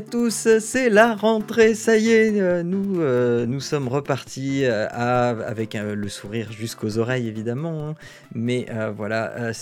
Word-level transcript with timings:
Tous, 0.00 0.48
c'est 0.60 0.88
la 0.88 1.14
rentrée, 1.14 1.74
ça 1.74 1.96
y 1.96 2.10
est, 2.10 2.40
euh, 2.40 2.62
nous, 2.62 3.00
euh, 3.00 3.46
nous 3.46 3.60
sommes 3.60 3.88
repartis 3.88 4.64
euh, 4.64 4.86
avec 4.90 5.74
le 5.74 6.08
sourire 6.08 6.52
jusqu'aux 6.52 6.98
oreilles 6.98 7.28
évidemment, 7.28 7.88
hein. 7.88 7.94
mais 8.34 8.66
voilà, 8.96 9.52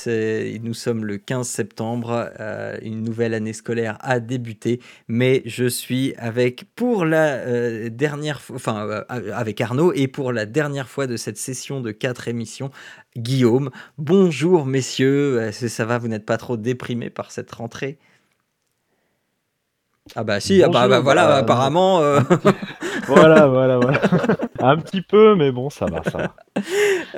nous 0.63 0.75
sommes 0.75 1.05
le 1.05 1.19
15 1.19 1.47
septembre, 1.47 2.31
une 2.83 3.03
nouvelle 3.03 3.35
année 3.35 3.53
scolaire 3.53 3.99
a 4.01 4.21
débuté, 4.21 4.81
mais 5.09 5.43
je 5.47 5.67
suis 5.67 6.15
avec 6.17 6.65
pour 6.75 7.05
la 7.05 7.89
dernière 7.91 8.41
fois, 8.41 8.57
enfin 8.57 9.05
avec 9.09 9.61
Arnaud 9.61 9.93
et 9.95 10.09
pour 10.09 10.33
la 10.33 10.47
dernière 10.47 10.89
fois 10.89 11.07
de 11.07 11.17
cette 11.17 11.39
session 11.39 11.81
de 11.81 11.91
quatre 11.91 12.29
émissions, 12.29 12.71
Guillaume. 13.17 13.71
Bonjour 13.97 14.67
messieurs, 14.67 15.51
ça 15.53 15.85
va, 15.85 15.99
vous 15.99 16.09
n'êtes 16.09 16.27
pas 16.27 16.39
trop 16.39 16.57
déprimés 16.57 17.11
par 17.11 17.31
cette 17.31 17.53
rentrée? 17.53 17.99
Ah 20.17 20.25
bah 20.25 20.41
si, 20.41 20.63
ah 20.63 20.67
bah, 20.67 20.73
Bonjour, 20.73 20.89
bah 20.89 21.01
voilà, 21.01 21.27
bah, 21.27 21.37
apparemment. 21.37 22.01
euh, 22.01 22.21
Voilà, 23.07 23.47
voilà, 23.47 23.79
voilà. 23.79 24.01
Un 24.61 24.77
petit 24.79 25.03
peu, 25.03 25.35
mais 25.35 25.51
bon, 25.53 25.71
ça 25.71 25.87
va, 25.87 26.03
ça 26.05 26.19
va. 26.19 26.35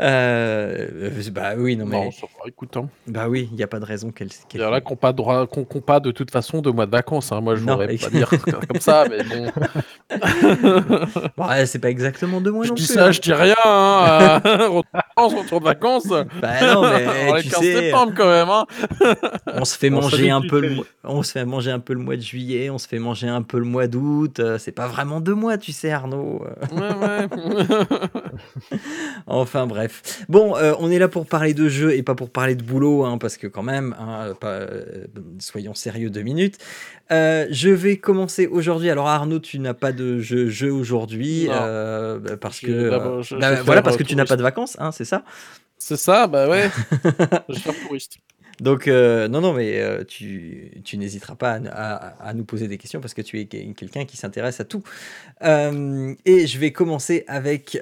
euh, 0.00 1.10
bah 1.32 1.52
oui, 1.56 1.76
non 1.76 1.86
mais, 1.86 2.04
Non, 2.04 2.10
ça 2.10 2.26
va, 2.26 2.48
écoute, 2.48 2.76
hein. 2.76 2.88
bah 3.06 3.26
oui, 3.28 3.48
il 3.52 3.56
n'y 3.56 3.62
a 3.62 3.66
pas 3.66 3.80
de 3.80 3.84
raison 3.84 4.10
qu'elle. 4.10 4.28
il 4.28 4.46
qu'elle- 4.48 4.60
y 4.60 4.64
en 4.64 4.72
a 4.72 4.80
qui 4.80 4.90
n'ont 4.92 4.96
pas, 4.96 5.12
droit- 5.12 5.46
qu'on- 5.46 5.64
qu'on 5.64 5.80
pas 5.80 6.00
de 6.00 6.10
toute 6.10 6.30
façon 6.30 6.60
de 6.60 6.70
mois 6.70 6.86
de 6.86 6.90
vacances. 6.90 7.32
hein. 7.32 7.40
Moi, 7.40 7.56
je 7.56 7.60
voudrais 7.60 7.96
pas 7.96 8.10
dire 8.10 8.28
comme 8.28 8.80
ça, 8.80 9.04
mais 9.08 9.22
bon. 9.24 9.50
Bon, 11.36 11.46
ouais, 11.48 11.66
c'est 11.66 11.78
pas 11.78 11.88
exactement 11.90 12.40
deux 12.40 12.50
mois 12.50 12.64
je 12.64 12.70
non 12.70 12.74
dis 12.74 12.84
plus. 12.86 12.94
ça, 12.94 13.06
hein. 13.06 13.10
je 13.12 13.20
dis 13.20 13.32
rien. 13.32 13.54
Hein. 13.64 14.40
retour 14.44 14.80
de 14.82 14.84
vacances, 14.92 15.34
retour 15.34 15.60
de 15.60 15.64
vacances. 15.64 16.08
Bah 16.08 16.74
non, 16.74 16.82
mais 16.82 17.06
On 17.30 17.36
est 17.36 17.42
tu 17.42 17.50
15 17.50 17.60
sais, 17.60 17.72
septembre 17.74 18.12
quand 18.16 18.28
même. 18.28 18.48
Hein. 18.50 18.66
on 19.54 19.64
se 19.64 19.78
fait 19.78 19.88
On 19.90 20.00
manger 20.00 20.30
un 20.30 20.40
peu, 20.42 20.60
le, 20.60 20.76
on 21.04 21.22
se 21.22 21.32
fait 21.32 21.44
manger 21.44 21.70
un 21.70 21.78
peu 21.78 21.92
le 21.94 22.00
mois 22.00 22.16
de 22.16 22.20
juillet, 22.22 22.70
on 22.70 22.78
se 22.78 22.88
fait 22.88 22.98
manger 22.98 23.28
un 23.28 23.42
peu 23.42 23.58
le 23.58 23.64
mois 23.64 23.86
d'août. 23.86 24.40
euh, 24.40 24.58
c'est 24.58 24.72
pas 24.72 24.88
vraiment 24.88 25.20
deux 25.20 25.34
mois, 25.34 25.56
tu 25.58 25.72
sais, 25.72 25.90
Arnaud. 25.92 26.42
Ouais, 26.72 26.78
ouais. 26.80 27.28
Enfin 29.26 29.66
bref. 29.66 30.24
Bon, 30.28 30.56
euh, 30.56 30.74
on 30.78 30.90
est 30.90 30.98
là 30.98 31.08
pour 31.08 31.26
parler 31.26 31.54
de 31.54 31.68
jeux 31.68 31.94
et 31.94 32.02
pas 32.02 32.14
pour 32.14 32.30
parler 32.30 32.54
de 32.54 32.62
boulot, 32.62 33.04
hein, 33.04 33.18
parce 33.18 33.36
que 33.36 33.46
quand 33.46 33.62
même, 33.62 33.94
hein, 33.98 34.34
pas, 34.40 34.48
euh, 34.48 35.06
soyons 35.38 35.74
sérieux 35.74 36.10
deux 36.10 36.22
minutes. 36.22 36.58
Euh, 37.12 37.46
je 37.50 37.68
vais 37.70 37.96
commencer 37.96 38.46
aujourd'hui. 38.46 38.90
Alors 38.90 39.08
Arnaud, 39.08 39.40
tu 39.40 39.58
n'as 39.58 39.74
pas 39.74 39.92
de 39.92 40.20
jeu, 40.20 40.48
jeu 40.48 40.72
aujourd'hui, 40.72 41.48
parce 42.40 42.60
que 42.60 42.90
je- 43.22 43.34
je 43.36 43.36
bah, 43.36 43.62
voilà, 43.64 43.82
parce 43.82 43.96
que 43.96 44.02
tu 44.04 44.16
n'as 44.16 44.24
pas 44.24 44.36
de 44.36 44.42
vacances, 44.42 44.76
hein, 44.78 44.92
c'est 44.92 45.04
ça? 45.04 45.24
C'est 45.78 45.96
ça, 45.96 46.26
bah 46.26 46.48
ouais. 46.48 46.70
je 47.48 47.54
vais 47.54 47.60
faire 47.60 47.74
touriste. 47.86 48.18
Donc 48.60 48.88
euh, 48.88 49.26
non, 49.28 49.40
non, 49.40 49.52
mais 49.54 49.80
euh, 49.80 50.04
tu, 50.04 50.70
n'hésiteras 50.94 51.34
pas 51.34 51.58
à, 51.72 52.34
nous 52.34 52.44
poser 52.44 52.68
des 52.68 52.78
questions 52.78 53.00
parce 53.00 53.14
que 53.14 53.22
tu 53.22 53.40
es 53.40 53.46
que- 53.46 53.72
quelqu'un 53.72 54.04
qui 54.04 54.16
s'intéresse 54.16 54.60
à 54.60 54.64
tout. 54.64 54.82
Euh, 55.42 56.14
et 56.24 56.46
je 56.46 56.58
vais 56.58 56.72
commencer 56.72 57.24
avec, 57.26 57.78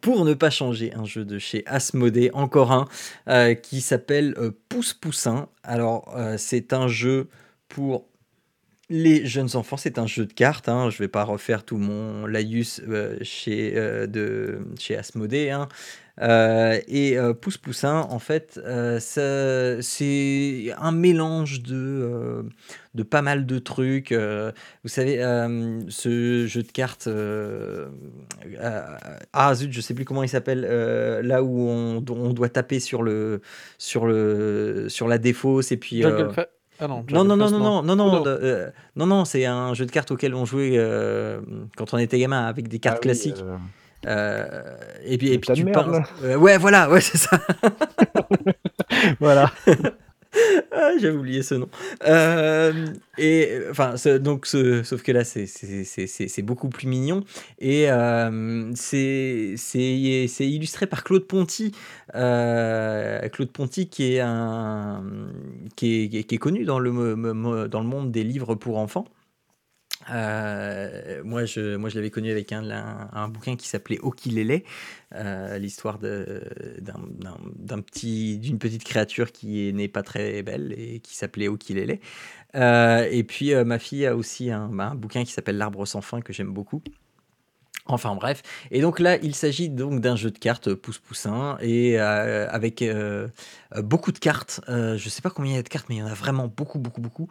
pour 0.00 0.24
ne 0.24 0.34
pas 0.34 0.50
changer, 0.50 0.92
un 0.94 1.04
jeu 1.04 1.24
de 1.24 1.38
chez 1.38 1.64
Asmodée, 1.66 2.30
encore 2.32 2.72
un, 3.26 3.54
qui 3.54 3.80
s'appelle 3.80 4.34
Pouce 4.68 4.94
Poussin. 4.94 5.48
Alors 5.64 6.16
c'est 6.36 6.72
un 6.72 6.88
jeu 6.88 7.28
pour 7.68 8.06
les 8.90 9.26
jeunes 9.26 9.54
enfants, 9.54 9.76
c'est 9.76 9.98
un 9.98 10.06
jeu 10.06 10.24
de 10.24 10.32
cartes. 10.32 10.68
Hein. 10.68 10.90
Je 10.90 10.96
ne 10.96 11.00
vais 11.00 11.08
pas 11.08 11.24
refaire 11.24 11.64
tout 11.64 11.76
mon 11.76 12.26
laïus 12.26 12.80
chez, 13.22 13.72
euh, 13.76 14.58
Asmodée. 14.96 15.50
hein. 15.50 15.68
Euh, 16.20 16.78
et 16.88 17.16
euh, 17.16 17.32
Pouce 17.32 17.56
Poussin, 17.58 18.06
en 18.10 18.18
fait, 18.18 18.58
euh, 18.64 18.98
c'est 19.00 20.72
un 20.78 20.90
mélange 20.92 21.62
de, 21.62 21.74
euh, 21.76 22.42
de 22.94 23.02
pas 23.02 23.22
mal 23.22 23.46
de 23.46 23.58
trucs. 23.58 24.12
euh, 24.12 24.50
vous 24.82 24.88
savez, 24.88 25.22
euh, 25.22 25.80
ce 25.88 26.46
jeu 26.46 26.62
de 26.62 26.72
cartes. 26.72 27.06
euh, 27.06 27.88
euh, 28.60 28.82
ah 29.32 29.54
zut, 29.54 29.72
je 29.72 29.80
sais 29.80 29.94
plus 29.94 30.04
comment 30.04 30.22
il 30.22 30.28
s'appelle. 30.28 30.66
euh, 30.68 31.22
là 31.22 31.42
où 31.42 31.68
on, 31.68 32.04
on 32.08 32.32
doit 32.32 32.48
taper 32.48 32.80
sur, 32.80 33.02
le, 33.02 33.40
sur, 33.78 34.06
le, 34.06 34.86
sur 34.88 35.08
la 35.08 35.18
défausse 35.18 35.70
et 35.72 35.76
puis. 35.76 36.02
euh, 36.04 36.28
Ah 36.80 36.88
non, 36.88 37.04
non, 37.12 37.24
non, 37.24 37.36
non, 37.36 37.50
non, 37.50 37.58
non, 37.82 37.82
non, 37.82 37.96
non, 37.96 38.22
de- 38.22 38.38
euh, 38.42 38.70
non, 38.96 39.06
non, 39.06 39.24
c'est 39.24 39.44
un 39.46 39.74
jeu 39.74 39.84
de 39.86 39.90
cartes 39.90 40.10
auquel 40.12 40.34
on 40.34 40.44
jouait 40.44 40.74
euh, 40.76 41.40
quand 41.76 41.92
on 41.94 41.98
était 41.98 42.18
gamin 42.18 42.44
avec 42.46 42.68
des 42.68 42.78
cartes 42.78 42.96
Ah 42.98 43.00
oui, 43.02 43.08
classiques. 43.08 43.36
euh, 43.42 43.56
Euh, 44.06 44.46
et 45.04 45.18
puis, 45.18 45.32
et 45.32 45.38
puis 45.38 45.52
tu 45.54 45.64
merde, 45.64 45.92
penses. 45.92 46.06
Euh, 46.22 46.36
ouais, 46.36 46.56
voilà, 46.58 46.88
ouais, 46.90 47.00
c'est 47.00 47.18
ça. 47.18 47.40
voilà. 49.20 49.50
Ah, 50.72 50.90
J'avais 51.00 51.16
oublié 51.16 51.42
ce 51.42 51.54
nom. 51.54 51.68
Euh, 52.06 52.86
et 53.16 53.60
enfin, 53.70 53.96
ce- 53.96 54.18
donc, 54.18 54.44
ce- 54.44 54.82
sauf 54.82 55.02
que 55.02 55.10
là, 55.10 55.24
c'est- 55.24 56.42
beaucoup 56.42 56.68
plus 56.68 56.86
mignon. 56.86 57.24
Et 57.58 57.90
euh, 57.90 58.70
c'est 58.74 59.54
illustré 60.38 60.86
par 60.86 61.02
Claude 61.02 61.24
Ponty. 61.26 61.72
Euh, 62.14 63.26
Claude 63.30 63.50
Ponty, 63.50 63.88
qui 63.88 64.14
est, 64.14 64.20
un, 64.20 65.02
qui 65.76 66.04
est, 66.04 66.08
qui 66.10 66.18
est- 66.18 66.24
qui 66.24 66.34
est 66.34 66.38
connu 66.38 66.64
dans 66.64 66.78
le, 66.78 66.92
dans 67.66 67.80
le 67.80 67.86
monde 67.88 68.12
des 68.12 68.22
livres 68.22 68.54
pour 68.54 68.76
enfants. 68.78 69.06
Euh, 70.10 71.22
moi, 71.24 71.44
je, 71.44 71.76
moi, 71.76 71.90
je 71.90 71.96
l'avais 71.96 72.10
connu 72.10 72.30
avec 72.30 72.52
un, 72.52 72.70
un, 72.70 73.08
un 73.12 73.28
bouquin 73.28 73.56
qui 73.56 73.68
s'appelait 73.68 73.98
Okilele, 74.00 74.62
euh, 75.14 75.58
l'histoire 75.58 75.98
d'un 75.98 77.80
petit, 77.82 78.38
d'une 78.38 78.58
petite 78.58 78.84
créature 78.84 79.32
qui 79.32 79.68
est 79.68 79.72
née 79.72 79.88
pas 79.88 80.02
très 80.02 80.42
belle 80.42 80.74
et 80.78 81.00
qui 81.00 81.14
s'appelait 81.16 81.48
Okilele. 81.48 81.98
Euh, 82.54 83.06
et 83.10 83.24
puis, 83.24 83.54
euh, 83.54 83.64
ma 83.64 83.78
fille 83.78 84.06
a 84.06 84.16
aussi 84.16 84.50
un, 84.50 84.68
bah, 84.68 84.90
un 84.90 84.94
bouquin 84.94 85.24
qui 85.24 85.32
s'appelle 85.32 85.58
L'arbre 85.58 85.86
sans 85.86 86.00
fin 86.00 86.20
que 86.20 86.32
j'aime 86.32 86.52
beaucoup. 86.52 86.82
Enfin 87.90 88.14
bref, 88.14 88.42
et 88.70 88.80
donc 88.82 89.00
là 89.00 89.16
il 89.22 89.34
s'agit 89.34 89.70
donc 89.70 90.00
d'un 90.00 90.14
jeu 90.14 90.30
de 90.30 90.38
cartes 90.38 90.74
pouce-poussin 90.74 91.56
et 91.62 91.98
euh, 91.98 92.46
avec 92.50 92.82
euh, 92.82 93.28
euh, 93.74 93.82
beaucoup 93.82 94.12
de 94.12 94.18
cartes. 94.18 94.60
Euh, 94.68 94.98
je 94.98 95.08
sais 95.08 95.22
pas 95.22 95.30
combien 95.30 95.52
il 95.52 95.56
y 95.56 95.58
a 95.58 95.62
de 95.62 95.68
cartes, 95.68 95.86
mais 95.88 95.96
il 95.96 95.98
y 95.98 96.02
en 96.02 96.06
a 96.06 96.12
vraiment 96.14 96.48
beaucoup, 96.54 96.78
beaucoup, 96.78 97.00
beaucoup. 97.00 97.28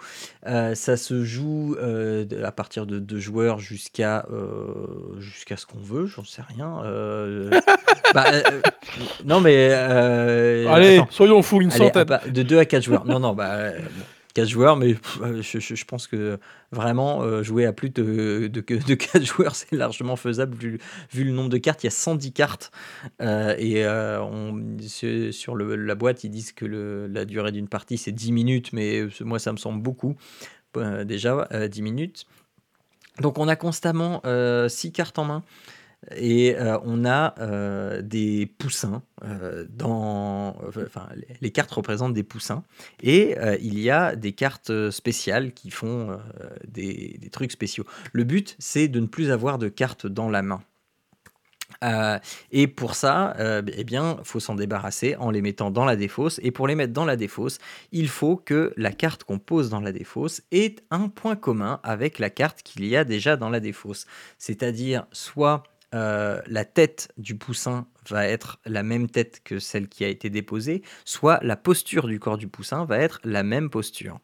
Euh, 0.47 0.73
ça 0.73 0.97
se 0.97 1.23
joue 1.23 1.75
euh, 1.79 2.25
à 2.43 2.51
partir 2.51 2.85
de 2.87 2.97
deux 2.99 3.19
joueurs 3.19 3.59
jusqu'à 3.59 4.25
euh, 4.31 5.19
jusqu'à 5.19 5.57
ce 5.57 5.65
qu'on 5.67 5.79
veut, 5.79 6.07
j'en 6.07 6.23
sais 6.25 6.41
rien. 6.41 6.81
Euh, 6.85 7.51
bah, 8.15 8.25
euh, 8.33 8.61
non 9.25 9.39
mais 9.41 9.69
euh, 9.71 10.67
Allez, 10.69 10.97
attends. 10.97 11.07
soyons 11.11 11.41
fous, 11.43 11.61
une 11.61 11.69
Allez, 11.71 11.77
centaine. 11.85 12.01
ah 12.01 12.05
bah, 12.05 12.21
de 12.27 12.41
2 12.43 12.57
à 12.57 12.65
4 12.65 12.83
joueurs. 12.83 13.05
Non, 13.05 13.19
non, 13.19 13.33
bah, 13.33 13.51
euh, 13.53 13.79
bon, 13.79 14.03
4 14.37 14.49
joueurs, 14.49 14.77
mais 14.77 14.95
euh, 15.21 15.41
je, 15.41 15.83
pense 15.83 16.05
que 16.05 16.37
vraiment 16.71 17.23
euh, 17.23 17.41
jouer 17.41 17.65
à 17.65 17.73
plus 17.73 17.89
de, 17.89 18.47
de, 18.53 18.61
de 18.61 18.93
4 18.93 19.23
joueurs, 19.23 19.55
c'est 19.55 19.71
largement 19.71 20.15
faisable 20.15 20.55
vu, 20.55 20.77
le 21.11 21.31
nombre 21.31 21.49
de 21.49 21.57
cartes. 21.57 21.83
Il 21.83 21.87
y 21.87 21.89
a 21.89 21.91
110 21.91 22.33
cartes. 22.33 22.71
euh, 23.19 23.55
et 23.57 23.83
euh, 23.83 24.21
on- 24.21 24.77
sur 25.31 25.55
la 25.55 25.95
boîte, 25.95 26.23
ils 26.23 26.29
disent 26.29 26.51
que 26.51 27.07
la 27.11 27.25
durée 27.25 27.51
d'une 27.51 27.67
partie, 27.67 27.97
c'est 27.97 28.11
10 28.11 28.31
minutes, 28.31 28.73
mais 28.73 29.07
moi, 29.21 29.39
ça 29.39 29.51
me 29.51 29.57
semble 29.57 29.81
beaucoup. 29.81 30.15
déjà, 30.75 31.47
euh, 31.51 31.67
10 31.67 31.81
minutes. 31.81 32.27
Donc, 33.19 33.39
on 33.39 33.47
a 33.47 33.55
constamment 33.55 34.21
6 34.67 34.91
cartes 34.91 35.17
en 35.17 35.25
main. 35.25 35.43
Et 36.15 36.55
euh, 36.55 36.77
on 36.83 37.05
a 37.05 37.33
euh, 37.39 38.01
des 38.01 38.45
poussins 38.45 39.01
euh, 39.23 39.65
dans. 39.69 40.55
Enfin, 40.67 41.09
les, 41.41 41.51
cartes 41.51 41.71
représentent 41.71 42.13
des 42.13 42.23
poussins. 42.23 42.63
Et 43.01 43.35
il 43.61 43.79
y 43.79 43.89
a 43.89 44.15
des 44.15 44.31
cartes 44.31 44.89
spéciales 44.91 45.53
qui 45.53 45.71
font 45.71 46.17
des, 46.67 47.17
des 47.19 47.29
trucs 47.29 47.51
spéciaux. 47.51 47.85
Le 48.13 48.23
but, 48.23 48.55
c'est 48.59 48.87
de 48.87 48.99
ne 48.99 49.07
plus 49.07 49.31
avoir 49.31 49.57
de 49.57 49.69
cartes 49.69 50.07
dans 50.07 50.29
la 50.29 50.41
main. 50.41 50.61
Et 52.51 52.67
pour 52.67 52.95
ça, 52.95 53.35
eh 53.39 53.83
bien, 53.83 54.17
faut 54.23 54.39
s'en 54.39 54.55
débarrasser 54.55 55.15
en 55.17 55.31
les 55.31 55.41
mettant 55.41 55.71
dans 55.71 55.85
la 55.85 55.95
défausse. 55.95 56.39
Et 56.43 56.51
pour 56.51 56.67
les 56.67 56.75
mettre 56.75 56.93
dans 56.93 57.05
la 57.05 57.15
défausse, 57.15 57.59
il 57.91 58.07
faut 58.07 58.35
que 58.35 58.73
la 58.77 58.91
carte 58.91 59.23
qu'on 59.23 59.39
pose 59.39 59.69
dans 59.69 59.81
la 59.81 59.91
défausse 59.91 60.41
ait 60.51 60.75
un 60.89 61.09
point 61.09 61.35
commun 61.35 61.79
avec 61.83 62.19
la 62.19 62.29
carte 62.29 62.61
qu'il 62.63 62.85
y 62.85 62.95
a 62.95 63.03
déjà 63.03 63.35
dans 63.35 63.49
la 63.49 63.59
défausse. 63.59 64.05
C'est-à-dire 64.37 65.05
soit 65.11 65.63
euh, 65.97 66.41
la 66.45 66.63
tête 66.63 67.11
du 67.17 67.35
poussin 67.35 67.87
va 68.07 68.27
être 68.27 68.59
la 68.65 68.83
même 68.83 69.09
tête 69.09 69.41
que 69.43 69.57
celle 69.57 69.87
qui 69.87 70.05
a 70.05 70.07
été 70.07 70.29
déposée, 70.29 70.83
soit 71.05 71.39
la 71.41 71.55
posture 71.55 72.07
du 72.07 72.19
corps 72.19 72.37
du 72.37 72.47
poussin 72.47 72.85
va 72.85 72.99
être 72.99 73.19
la 73.23 73.41
même 73.41 73.71
posture. 73.71 74.19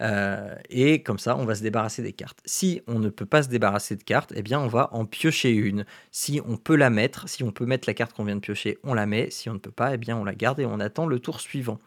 Euh, 0.00 0.54
et 0.68 1.02
comme 1.02 1.18
ça, 1.18 1.36
on 1.36 1.46
va 1.46 1.54
se 1.54 1.62
débarrasser 1.62 2.02
des 2.02 2.12
cartes. 2.12 2.38
Si 2.44 2.82
on 2.86 2.98
ne 2.98 3.08
peut 3.08 3.26
pas 3.26 3.42
se 3.42 3.48
débarrasser 3.48 3.96
de 3.96 4.02
cartes, 4.02 4.32
eh 4.36 4.42
bien, 4.42 4.60
on 4.60 4.68
va 4.68 4.90
en 4.92 5.06
piocher 5.06 5.50
une. 5.50 5.86
Si 6.12 6.40
on 6.46 6.56
peut 6.56 6.76
la 6.76 6.90
mettre, 6.90 7.28
si 7.28 7.42
on 7.42 7.50
peut 7.50 7.66
mettre 7.66 7.88
la 7.88 7.94
carte 7.94 8.12
qu'on 8.12 8.24
vient 8.24 8.36
de 8.36 8.40
piocher, 8.40 8.78
on 8.84 8.94
la 8.94 9.06
met. 9.06 9.30
Si 9.30 9.48
on 9.48 9.54
ne 9.54 9.58
peut 9.58 9.72
pas, 9.72 9.94
eh 9.94 9.96
bien, 9.96 10.16
on 10.16 10.24
la 10.24 10.34
garde 10.34 10.60
et 10.60 10.66
on 10.66 10.78
attend 10.78 11.06
le 11.06 11.18
tour 11.18 11.40
suivant. 11.40 11.80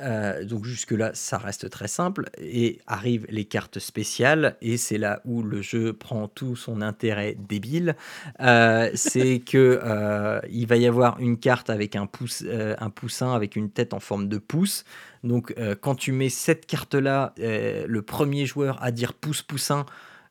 Euh, 0.00 0.44
donc 0.44 0.64
jusque-là, 0.64 1.10
ça 1.14 1.38
reste 1.38 1.68
très 1.70 1.88
simple. 1.88 2.30
Et 2.38 2.80
arrivent 2.86 3.26
les 3.28 3.44
cartes 3.44 3.78
spéciales, 3.78 4.56
et 4.62 4.76
c'est 4.76 4.98
là 4.98 5.20
où 5.24 5.42
le 5.42 5.62
jeu 5.62 5.92
prend 5.92 6.28
tout 6.28 6.56
son 6.56 6.82
intérêt 6.82 7.36
débile. 7.48 7.96
Euh, 8.40 8.90
c'est 8.94 9.40
que 9.40 9.80
euh, 9.82 10.40
il 10.50 10.66
va 10.66 10.76
y 10.76 10.86
avoir 10.86 11.18
une 11.20 11.38
carte 11.38 11.70
avec 11.70 11.96
un, 11.96 12.06
pouce, 12.06 12.44
un 12.78 12.90
poussin 12.90 13.34
avec 13.34 13.56
une 13.56 13.70
tête 13.70 13.94
en 13.94 14.00
forme 14.00 14.28
de 14.28 14.38
pouce. 14.38 14.84
Donc 15.24 15.54
quand 15.80 15.94
tu 15.94 16.10
mets 16.10 16.30
cette 16.30 16.66
carte-là, 16.66 17.32
le 17.36 18.00
premier 18.00 18.44
joueur 18.44 18.82
à 18.82 18.90
dire 18.90 19.12
pouce 19.12 19.42
poussin, 19.42 19.86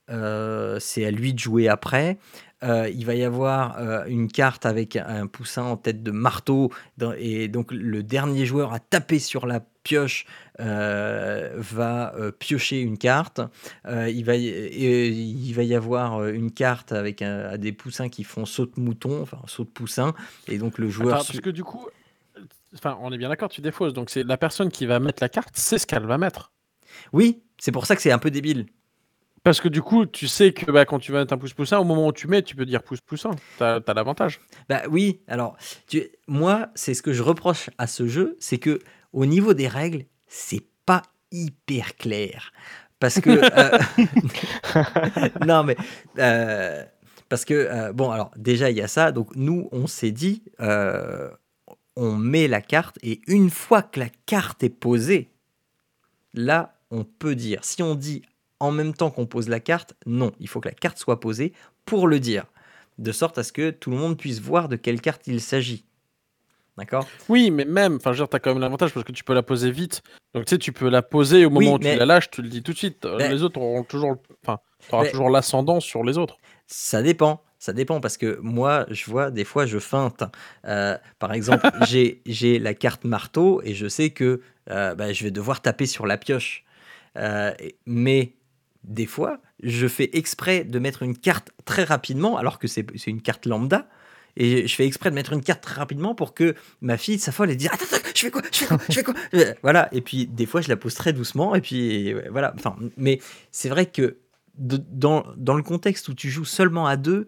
c'est 0.09 1.05
à 1.05 1.11
lui 1.11 1.33
de 1.33 1.39
jouer 1.39 1.69
après. 1.69 2.17
Euh, 2.63 2.89
il 2.89 3.05
va 3.05 3.15
y 3.15 3.23
avoir 3.23 3.79
euh, 3.79 4.05
une 4.05 4.31
carte 4.31 4.65
avec 4.65 4.95
un 4.95 5.27
poussin 5.27 5.63
en 5.63 5.77
tête 5.77 6.03
de 6.03 6.11
marteau, 6.11 6.71
et 7.17 7.47
donc 7.47 7.71
le 7.71 8.03
dernier 8.03 8.45
joueur 8.45 8.73
à 8.73 8.79
taper 8.79 9.19
sur 9.19 9.47
la 9.47 9.63
pioche 9.83 10.25
euh, 10.59 11.53
va 11.55 12.13
piocher 12.37 12.81
une 12.81 12.97
carte. 12.97 13.41
il, 13.87 14.23
va 14.23 14.35
y, 14.35 14.45
il 14.45 15.53
va 15.53 15.63
y 15.63 15.73
avoir 15.73 16.27
une 16.27 16.51
carte 16.51 16.91
avec 16.91 17.23
des 17.57 17.71
poussins 17.71 18.09
qui 18.09 18.23
font 18.23 18.45
saut 18.45 18.67
de 18.67 18.79
mouton, 18.79 19.21
enfin 19.21 19.39
saut 19.47 19.63
de 19.63 19.69
poussin, 19.69 20.13
et 20.47 20.57
donc 20.57 20.77
le 20.77 20.89
joueur. 20.89 21.17
parce 21.25 21.39
que 21.39 21.49
du 21.49 21.63
coup, 21.63 21.87
enfin, 22.75 22.97
on 23.01 23.11
est 23.11 23.17
bien 23.17 23.29
d'accord, 23.29 23.49
tu 23.49 23.61
défausses, 23.61 23.93
donc 23.93 24.11
c'est 24.11 24.23
la 24.23 24.37
personne 24.37 24.69
qui 24.69 24.85
va 24.85 24.99
mettre 24.99 25.23
la 25.23 25.29
carte, 25.29 25.55
c'est 25.55 25.79
ce 25.79 25.87
qu'elle 25.87 26.05
va 26.05 26.19
mettre. 26.19 26.51
Oui, 27.11 27.41
c'est 27.57 27.71
pour 27.71 27.87
ça 27.87 27.95
que 27.95 28.01
c'est 28.01 28.11
un 28.11 28.19
peu 28.19 28.29
débile. 28.29 28.67
Parce 29.43 29.59
que 29.59 29.67
du 29.67 29.81
coup, 29.81 30.05
tu 30.05 30.27
sais 30.27 30.53
que 30.53 30.69
bah, 30.71 30.85
quand 30.85 30.99
tu 30.99 31.11
vas 31.11 31.19
mettre 31.19 31.33
un 31.33 31.37
pouce 31.37 31.53
poussin, 31.53 31.79
au 31.79 31.83
moment 31.83 32.07
où 32.07 32.13
tu 32.13 32.27
mets, 32.27 32.43
tu 32.43 32.55
peux 32.55 32.65
dire 32.65 32.83
pouce 32.83 33.01
poussin. 33.01 33.31
Tu 33.57 33.63
as, 33.63 33.81
l'avantage. 33.93 34.39
Bah 34.69 34.83
oui, 34.89 35.21
alors, 35.27 35.57
tu... 35.87 36.03
moi, 36.27 36.69
c'est 36.75 36.93
ce 36.93 37.01
que 37.01 37.11
je 37.11 37.23
reproche 37.23 37.69
à 37.79 37.87
ce 37.87 38.07
jeu, 38.07 38.37
c'est 38.39 38.59
que 38.59 38.79
au 39.13 39.25
niveau 39.25 39.53
des 39.53 39.67
règles, 39.67 40.05
c'est 40.27 40.63
pas 40.85 41.01
hyper 41.31 41.95
clair. 41.95 42.51
Parce 42.99 43.19
que. 43.19 43.31
Euh, 44.75 45.29
non, 45.45 45.63
mais. 45.63 45.75
Euh, 46.19 46.85
parce 47.27 47.45
que, 47.45 47.53
euh, 47.53 47.93
bon, 47.93 48.11
alors, 48.11 48.31
déjà, 48.37 48.69
il 48.69 48.77
y 48.77 48.81
a 48.81 48.87
ça. 48.87 49.11
Donc, 49.11 49.35
nous, 49.35 49.67
on 49.71 49.87
s'est 49.87 50.11
dit, 50.11 50.43
on 51.95 52.15
met 52.15 52.47
la 52.47 52.61
carte, 52.61 52.97
et 53.01 53.21
une 53.27 53.49
fois 53.49 53.81
que 53.81 53.99
la 53.99 54.09
carte 54.25 54.63
est 54.63 54.69
posée, 54.69 55.31
là, 56.33 56.75
on 56.91 57.03
peut 57.03 57.35
dire. 57.35 57.63
Si 57.63 57.81
on 57.81 57.95
dit 57.95 58.21
en 58.61 58.71
même 58.71 58.93
temps 58.93 59.11
qu'on 59.11 59.25
pose 59.25 59.49
la 59.49 59.59
carte. 59.59 59.95
Non, 60.05 60.31
il 60.39 60.47
faut 60.47 60.59
que 60.59 60.69
la 60.69 60.75
carte 60.75 60.97
soit 60.97 61.19
posée 61.19 61.53
pour 61.85 62.07
le 62.07 62.19
dire, 62.19 62.45
de 62.99 63.11
sorte 63.11 63.37
à 63.37 63.43
ce 63.43 63.51
que 63.51 63.71
tout 63.71 63.89
le 63.89 63.97
monde 63.97 64.17
puisse 64.17 64.39
voir 64.39 64.69
de 64.69 64.75
quelle 64.75 65.01
carte 65.01 65.27
il 65.27 65.41
s'agit. 65.41 65.83
D'accord? 66.77 67.05
Oui, 67.27 67.51
mais 67.51 67.65
même, 67.65 67.97
enfin, 67.97 68.13
tu 68.13 68.21
as 68.21 68.39
quand 68.39 68.51
même 68.51 68.61
l'avantage 68.61 68.93
parce 68.93 69.05
que 69.05 69.11
tu 69.11 69.23
peux 69.23 69.33
la 69.33 69.43
poser 69.43 69.71
vite. 69.71 70.03
Donc, 70.33 70.45
tu 70.45 70.51
sais, 70.51 70.57
tu 70.57 70.71
peux 70.71 70.89
la 70.89 71.01
poser 71.01 71.45
au 71.45 71.49
moment 71.49 71.73
où 71.73 71.79
tu 71.79 71.95
la 71.95 72.05
lâches, 72.05 72.29
tu 72.29 72.41
le 72.41 72.47
dis 72.47 72.63
tout 72.63 72.71
de 72.71 72.77
suite. 72.77 73.05
les 73.05 73.43
autres 73.43 73.59
auront 73.59 73.83
toujours, 73.83 74.15
enfin, 74.43 74.59
toujours 75.11 75.29
l'ascendant 75.29 75.79
sur 75.79 76.03
les 76.03 76.17
autres. 76.17 76.37
Ça 76.67 77.01
dépend. 77.01 77.41
Ça 77.59 77.73
dépend 77.73 77.99
parce 77.99 78.17
que 78.17 78.39
moi, 78.41 78.87
je 78.89 79.05
vois, 79.05 79.29
des 79.29 79.43
fois, 79.43 79.67
je 79.67 79.77
feinte. 79.77 80.23
Euh, 80.65 80.97
par 81.19 81.33
exemple, 81.33 81.69
j'ai 82.25 82.59
la 82.59 82.73
carte 82.73 83.03
marteau 83.03 83.61
et 83.63 83.75
je 83.75 83.87
sais 83.87 84.09
que 84.09 84.41
euh, 84.71 84.95
bah, 84.95 85.13
je 85.13 85.23
vais 85.23 85.29
devoir 85.29 85.61
taper 85.61 85.85
sur 85.85 86.07
la 86.07 86.17
pioche. 86.17 86.63
Euh, 87.17 87.51
mais 87.85 88.33
des 88.83 89.05
fois, 89.05 89.39
je 89.61 89.87
fais 89.87 90.09
exprès 90.13 90.63
de 90.63 90.79
mettre 90.79 91.03
une 91.03 91.17
carte 91.17 91.51
très 91.65 91.83
rapidement, 91.83 92.37
alors 92.37 92.59
que 92.59 92.67
c'est 92.67 92.85
une 93.07 93.21
carte 93.21 93.45
lambda. 93.45 93.87
Et 94.37 94.65
je 94.65 94.75
fais 94.75 94.85
exprès 94.85 95.09
de 95.09 95.15
mettre 95.15 95.33
une 95.33 95.43
carte 95.43 95.61
très 95.61 95.75
rapidement 95.75 96.15
pour 96.15 96.33
que 96.33 96.55
ma 96.79 96.97
fille 96.97 97.19
s'affole 97.19 97.51
et 97.51 97.55
dise 97.55 97.69
Attends, 97.71 97.85
attends, 97.93 98.09
je 98.15 98.21
fais 98.21 98.31
quoi 98.31 98.41
Je 98.51 98.57
fais 98.59 98.65
quoi 98.65 98.79
Je 98.87 98.93
fais 98.93 99.03
quoi 99.03 99.13
euh, 99.33 99.53
Voilà. 99.61 99.89
Et 99.91 100.01
puis, 100.01 100.25
des 100.25 100.45
fois, 100.45 100.61
je 100.61 100.69
la 100.69 100.77
pose 100.77 100.93
très 100.93 101.11
doucement. 101.11 101.53
Et 101.53 101.61
puis, 101.61 102.13
voilà. 102.29 102.53
Enfin, 102.55 102.75
mais 102.95 103.19
c'est 103.51 103.67
vrai 103.67 103.87
que 103.87 104.19
dans, 104.57 105.25
dans 105.35 105.55
le 105.55 105.63
contexte 105.63 106.07
où 106.07 106.13
tu 106.13 106.29
joues 106.29 106.45
seulement 106.45 106.87
à 106.87 106.95
deux, 106.95 107.27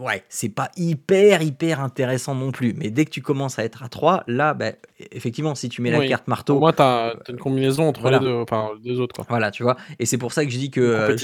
Ouais, 0.00 0.24
c'est 0.28 0.48
pas 0.48 0.72
hyper, 0.76 1.40
hyper 1.42 1.78
intéressant 1.78 2.34
non 2.34 2.50
plus. 2.50 2.74
Mais 2.76 2.90
dès 2.90 3.04
que 3.04 3.10
tu 3.10 3.22
commences 3.22 3.60
à 3.60 3.64
être 3.64 3.84
à 3.84 3.88
3, 3.88 4.24
là, 4.26 4.52
bah, 4.52 4.72
effectivement, 5.12 5.54
si 5.54 5.68
tu 5.68 5.82
mets 5.82 5.92
la 5.92 6.04
carte 6.08 6.26
marteau. 6.26 6.54
Pour 6.54 6.62
moi, 6.62 6.72
tu 6.72 6.82
as, 6.82 7.14
une 7.28 7.38
combinaison 7.38 7.88
entre 7.88 8.10
les 8.10 8.18
deux, 8.18 8.34
enfin, 8.40 8.70
deux 8.82 8.98
autres. 8.98 9.14
Quoi. 9.14 9.24
Voilà, 9.28 9.52
tu 9.52 9.62
vois. 9.62 9.76
Et 10.00 10.06
c'est 10.06 10.18
pour 10.18 10.32
ça 10.32 10.44
que 10.44 10.50
je 10.50 10.58
dis 10.58 10.70
que 10.72 10.80
euh, 10.80 11.16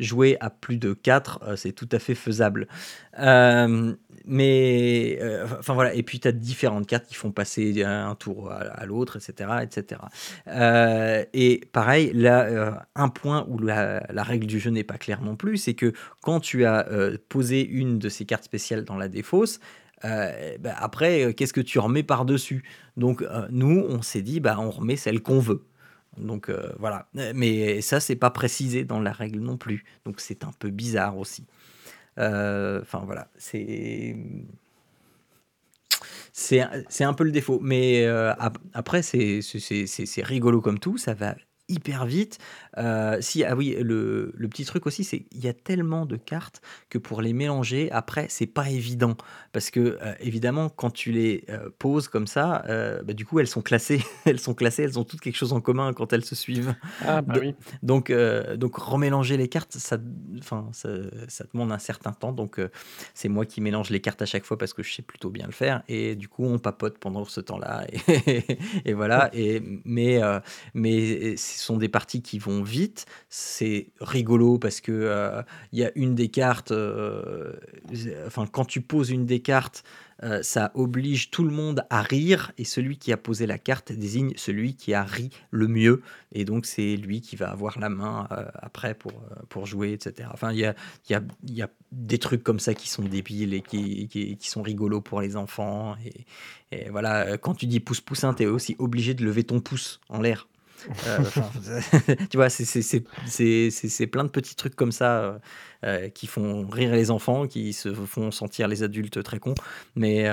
jouer 0.00 0.36
à 0.40 0.50
plus 0.50 0.78
de 0.78 0.94
4, 0.94 1.40
euh, 1.46 1.56
c'est 1.56 1.70
tout 1.70 1.88
à 1.92 2.00
fait 2.00 2.16
faisable. 2.16 2.66
Euh, 3.20 3.94
mais 4.28 5.18
euh, 5.22 5.46
enfin 5.58 5.72
voilà, 5.72 5.94
et 5.94 6.02
puis 6.02 6.20
tu 6.20 6.28
as 6.28 6.32
différentes 6.32 6.86
cartes 6.86 7.06
qui 7.06 7.14
font 7.14 7.32
passer 7.32 7.82
un 7.82 8.14
tour 8.14 8.52
à, 8.52 8.84
l'autre, 8.84 9.16
etc. 9.16 9.50
etc. 9.62 10.02
Euh, 10.46 11.24
et 11.32 11.62
pareil, 11.72 12.12
là, 12.12 12.44
euh, 12.44 12.72
un 12.94 13.08
point 13.08 13.46
où 13.48 13.58
la, 13.58 14.02
règle 14.16 14.46
du 14.46 14.60
jeu 14.60 14.70
n'est 14.70 14.84
pas 14.84 14.98
claire 14.98 15.22
non 15.22 15.34
plus, 15.34 15.56
c'est 15.56 15.74
que 15.74 15.94
quand 16.20 16.40
tu 16.40 16.66
as 16.66 16.86
posé 17.30 17.66
une 17.66 17.98
de 17.98 18.10
ces 18.10 18.26
cartes 18.26 18.44
spéciales 18.44 18.84
dans 18.84 18.96
la 18.96 19.08
défausse, 19.08 19.60
bah, 20.02 20.74
après, 20.76 21.32
qu'est-ce 21.34 21.54
que 21.54 21.62
tu 21.62 21.78
remets 21.78 22.02
par-dessus? 22.02 22.62
Donc 22.96 23.24
nous, 23.50 23.86
on 23.88 24.02
s'est 24.02 24.22
dit, 24.22 24.40
bah, 24.40 24.56
on 24.60 24.70
remet 24.70 24.96
celle 24.96 25.22
qu'on 25.22 25.40
veut. 25.40 25.64
Donc 26.18 26.50
voilà, 26.78 27.08
mais 27.34 27.80
ça, 27.80 27.98
c'est 27.98 28.16
pas 28.16 28.30
précisé 28.30 28.84
dans 28.84 29.00
la 29.00 29.12
règle 29.12 29.40
non 29.40 29.56
plus. 29.56 29.84
Donc 30.04 30.20
c'est 30.20 30.44
un 30.44 30.52
peu 30.58 30.68
bizarre 30.68 31.16
aussi. 31.16 31.46
Euh, 32.18 32.80
enfin 32.82 33.02
voilà, 33.04 33.28
c'est 33.36 34.16
c'est 36.32 37.04
un 37.04 37.14
peu 37.14 37.24
le 37.24 37.32
défaut. 37.32 37.58
Mais 37.60 38.06
euh, 38.06 38.32
après, 38.72 39.02
c'est 39.02 39.42
rigolo 40.22 40.60
comme 40.60 40.78
tout, 40.78 40.98
ça 40.98 41.14
va 41.14 41.34
hyper 41.68 42.06
vite. 42.06 42.38
Euh, 42.78 43.18
si, 43.20 43.44
ah 43.44 43.54
oui, 43.54 43.76
le, 43.80 44.32
le 44.34 44.48
petit 44.48 44.64
truc 44.64 44.86
aussi, 44.86 45.04
c'est 45.04 45.20
qu'il 45.20 45.44
y 45.44 45.48
a 45.48 45.52
tellement 45.52 46.06
de 46.06 46.16
cartes 46.16 46.62
que 46.88 46.98
pour 46.98 47.22
les 47.22 47.32
mélanger, 47.32 47.90
après, 47.92 48.26
c'est 48.28 48.46
pas 48.46 48.70
évident. 48.70 49.16
Parce 49.52 49.70
que, 49.70 49.98
euh, 50.00 50.14
évidemment, 50.20 50.68
quand 50.68 50.90
tu 50.90 51.12
les 51.12 51.44
euh, 51.50 51.68
poses 51.78 52.08
comme 52.08 52.26
ça, 52.26 52.64
bah, 53.04 53.12
du 53.12 53.24
coup, 53.24 53.40
elles 53.40 53.48
sont 53.48 53.62
classées. 53.62 54.00
elles 54.24 54.40
sont 54.40 54.54
classées, 54.54 54.84
elles 54.84 54.98
ont 54.98 55.04
toutes 55.04 55.20
quelque 55.20 55.36
chose 55.36 55.52
en 55.52 55.60
commun 55.60 55.92
quand 55.92 56.12
elles 56.12 56.24
se 56.24 56.34
suivent. 56.34 56.74
Ah, 57.04 57.22
bah 57.22 57.34
oui. 57.40 57.54
Donc, 57.82 58.12
donc 58.56 58.76
remélanger 58.76 59.36
les 59.36 59.48
cartes, 59.48 59.72
ça, 59.72 59.98
enfin, 60.38 60.68
ça, 60.72 60.88
ça, 61.28 61.44
demande 61.52 61.72
un 61.72 61.78
certain 61.78 62.12
temps. 62.12 62.32
Donc, 62.32 62.60
c'est 63.14 63.28
moi 63.28 63.44
qui 63.44 63.60
mélange 63.60 63.90
les 63.90 64.00
cartes 64.00 64.22
à 64.22 64.26
chaque 64.26 64.44
fois 64.44 64.58
parce 64.58 64.72
que 64.72 64.82
je 64.82 64.92
sais 64.92 65.02
plutôt 65.02 65.30
bien 65.30 65.46
le 65.46 65.52
faire. 65.52 65.82
Et 65.88 66.14
du 66.14 66.28
coup, 66.28 66.44
on 66.44 66.58
papote 66.58 66.98
pendant 66.98 67.24
ce 67.24 67.40
temps-là. 67.40 67.86
Et, 68.08 68.44
et, 68.84 68.94
voilà. 68.94 69.30
Et, 69.32 69.62
mais, 69.84 70.20
mais 70.74 71.36
ce 71.58 71.64
sont 71.64 71.76
des 71.76 71.88
parties 71.88 72.22
qui 72.22 72.38
vont 72.38 72.62
vite. 72.62 73.06
C'est 73.28 73.88
rigolo 74.00 74.58
parce 74.58 74.80
que 74.80 74.92
euh, 74.92 75.42
il 75.72 75.80
y 75.80 75.84
a 75.84 75.90
une 75.96 76.14
des 76.14 76.28
cartes. 76.28 76.70
Euh, 76.70 77.52
enfin, 78.26 78.46
quand 78.46 78.64
tu 78.64 78.80
poses 78.80 79.10
une 79.10 79.26
des 79.26 79.40
cartes, 79.40 79.82
euh, 80.22 80.42
ça 80.42 80.70
oblige 80.74 81.30
tout 81.30 81.42
le 81.42 81.50
monde 81.50 81.84
à 81.90 82.02
rire 82.02 82.52
et 82.58 82.64
celui 82.64 82.96
qui 82.96 83.12
a 83.12 83.16
posé 83.16 83.46
la 83.46 83.58
carte 83.58 83.92
désigne 83.92 84.32
celui 84.36 84.74
qui 84.74 84.94
a 84.94 85.04
ri 85.04 85.30
le 85.50 85.68
mieux 85.68 86.02
et 86.32 86.44
donc 86.44 86.66
c'est 86.66 86.96
lui 86.96 87.20
qui 87.20 87.36
va 87.36 87.50
avoir 87.50 87.78
la 87.78 87.88
main 87.88 88.26
après 88.54 88.94
pour, 88.94 89.12
pour 89.48 89.66
jouer, 89.66 89.92
etc. 89.92 90.28
Enfin, 90.32 90.52
il 90.52 90.58
y 90.58 90.64
a, 90.64 90.74
y, 91.08 91.16
y 91.46 91.62
a, 91.62 91.70
des 91.90 92.18
trucs 92.18 92.42
comme 92.42 92.58
ça 92.58 92.74
qui 92.74 92.88
sont 92.88 93.02
débiles 93.02 93.54
et 93.54 93.62
qui, 93.62 94.08
qui, 94.08 94.36
qui 94.36 94.48
sont 94.50 94.60
rigolos 94.60 95.00
pour 95.00 95.22
les 95.22 95.36
enfants. 95.36 95.96
Et, 96.04 96.26
et 96.76 96.90
voilà, 96.90 97.38
quand 97.38 97.54
tu 97.54 97.66
dis 97.66 97.80
pouce 97.80 98.02
poussin, 98.02 98.34
tu 98.34 98.42
es 98.42 98.46
aussi 98.46 98.76
obligé 98.78 99.14
de 99.14 99.24
lever 99.24 99.44
ton 99.44 99.60
pouce 99.60 100.00
en 100.10 100.20
l'air. 100.20 100.46
Euh, 101.06 101.24
tu 102.30 102.36
vois, 102.36 102.48
c'est 102.50 104.06
plein 104.06 104.24
de 104.24 104.28
petits 104.28 104.54
trucs 104.54 104.76
comme 104.76 104.92
ça 104.92 105.18
euh, 105.18 105.38
euh, 105.84 106.08
qui 106.08 106.26
font 106.26 106.66
rire 106.68 106.92
les 106.92 107.10
enfants, 107.10 107.46
qui 107.46 107.72
se 107.72 107.92
font 107.92 108.30
sentir 108.30 108.68
les 108.68 108.82
adultes 108.82 109.22
très 109.22 109.38
cons. 109.38 109.54
Mais, 109.96 110.28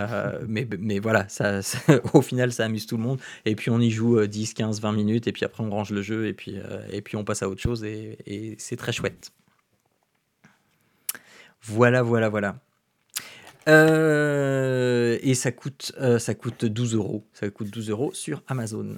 mais, 0.47 0.67
mais 0.79 0.99
voilà, 0.99 1.27
au 2.13 2.21
final, 2.21 2.51
ça 2.51 2.65
amuse 2.65 2.85
tout 2.85 2.97
le 2.97 3.03
monde. 3.03 3.19
Et 3.45 3.55
puis 3.55 3.69
on 3.69 3.79
y 3.79 3.91
joue 3.91 4.25
10, 4.25 4.53
15, 4.53 4.81
20 4.81 4.91
minutes, 4.91 5.27
et 5.27 5.31
puis 5.31 5.45
après 5.45 5.63
on 5.63 5.69
range 5.69 5.91
le 5.91 6.01
jeu, 6.01 6.27
et 6.27 6.33
puis, 6.33 6.57
et 6.91 7.01
puis 7.01 7.17
on 7.17 7.23
passe 7.23 7.43
à 7.43 7.49
autre 7.49 7.61
chose, 7.61 7.83
et, 7.83 8.17
et 8.25 8.55
c'est 8.57 8.77
très 8.77 8.91
chouette. 8.91 9.31
Voilà, 11.61 12.03
voilà, 12.03 12.29
voilà. 12.29 12.59
et 13.67 15.33
ça 15.33 15.51
coûte, 15.51 15.93
ça 16.19 16.35
coûte 16.35 16.65
12 16.65 16.95
euros. 16.95 17.25
Ça 17.33 17.49
coûte 17.49 17.69
12 17.71 17.89
euros 17.89 18.11
sur 18.13 18.43
Amazon. 18.47 18.95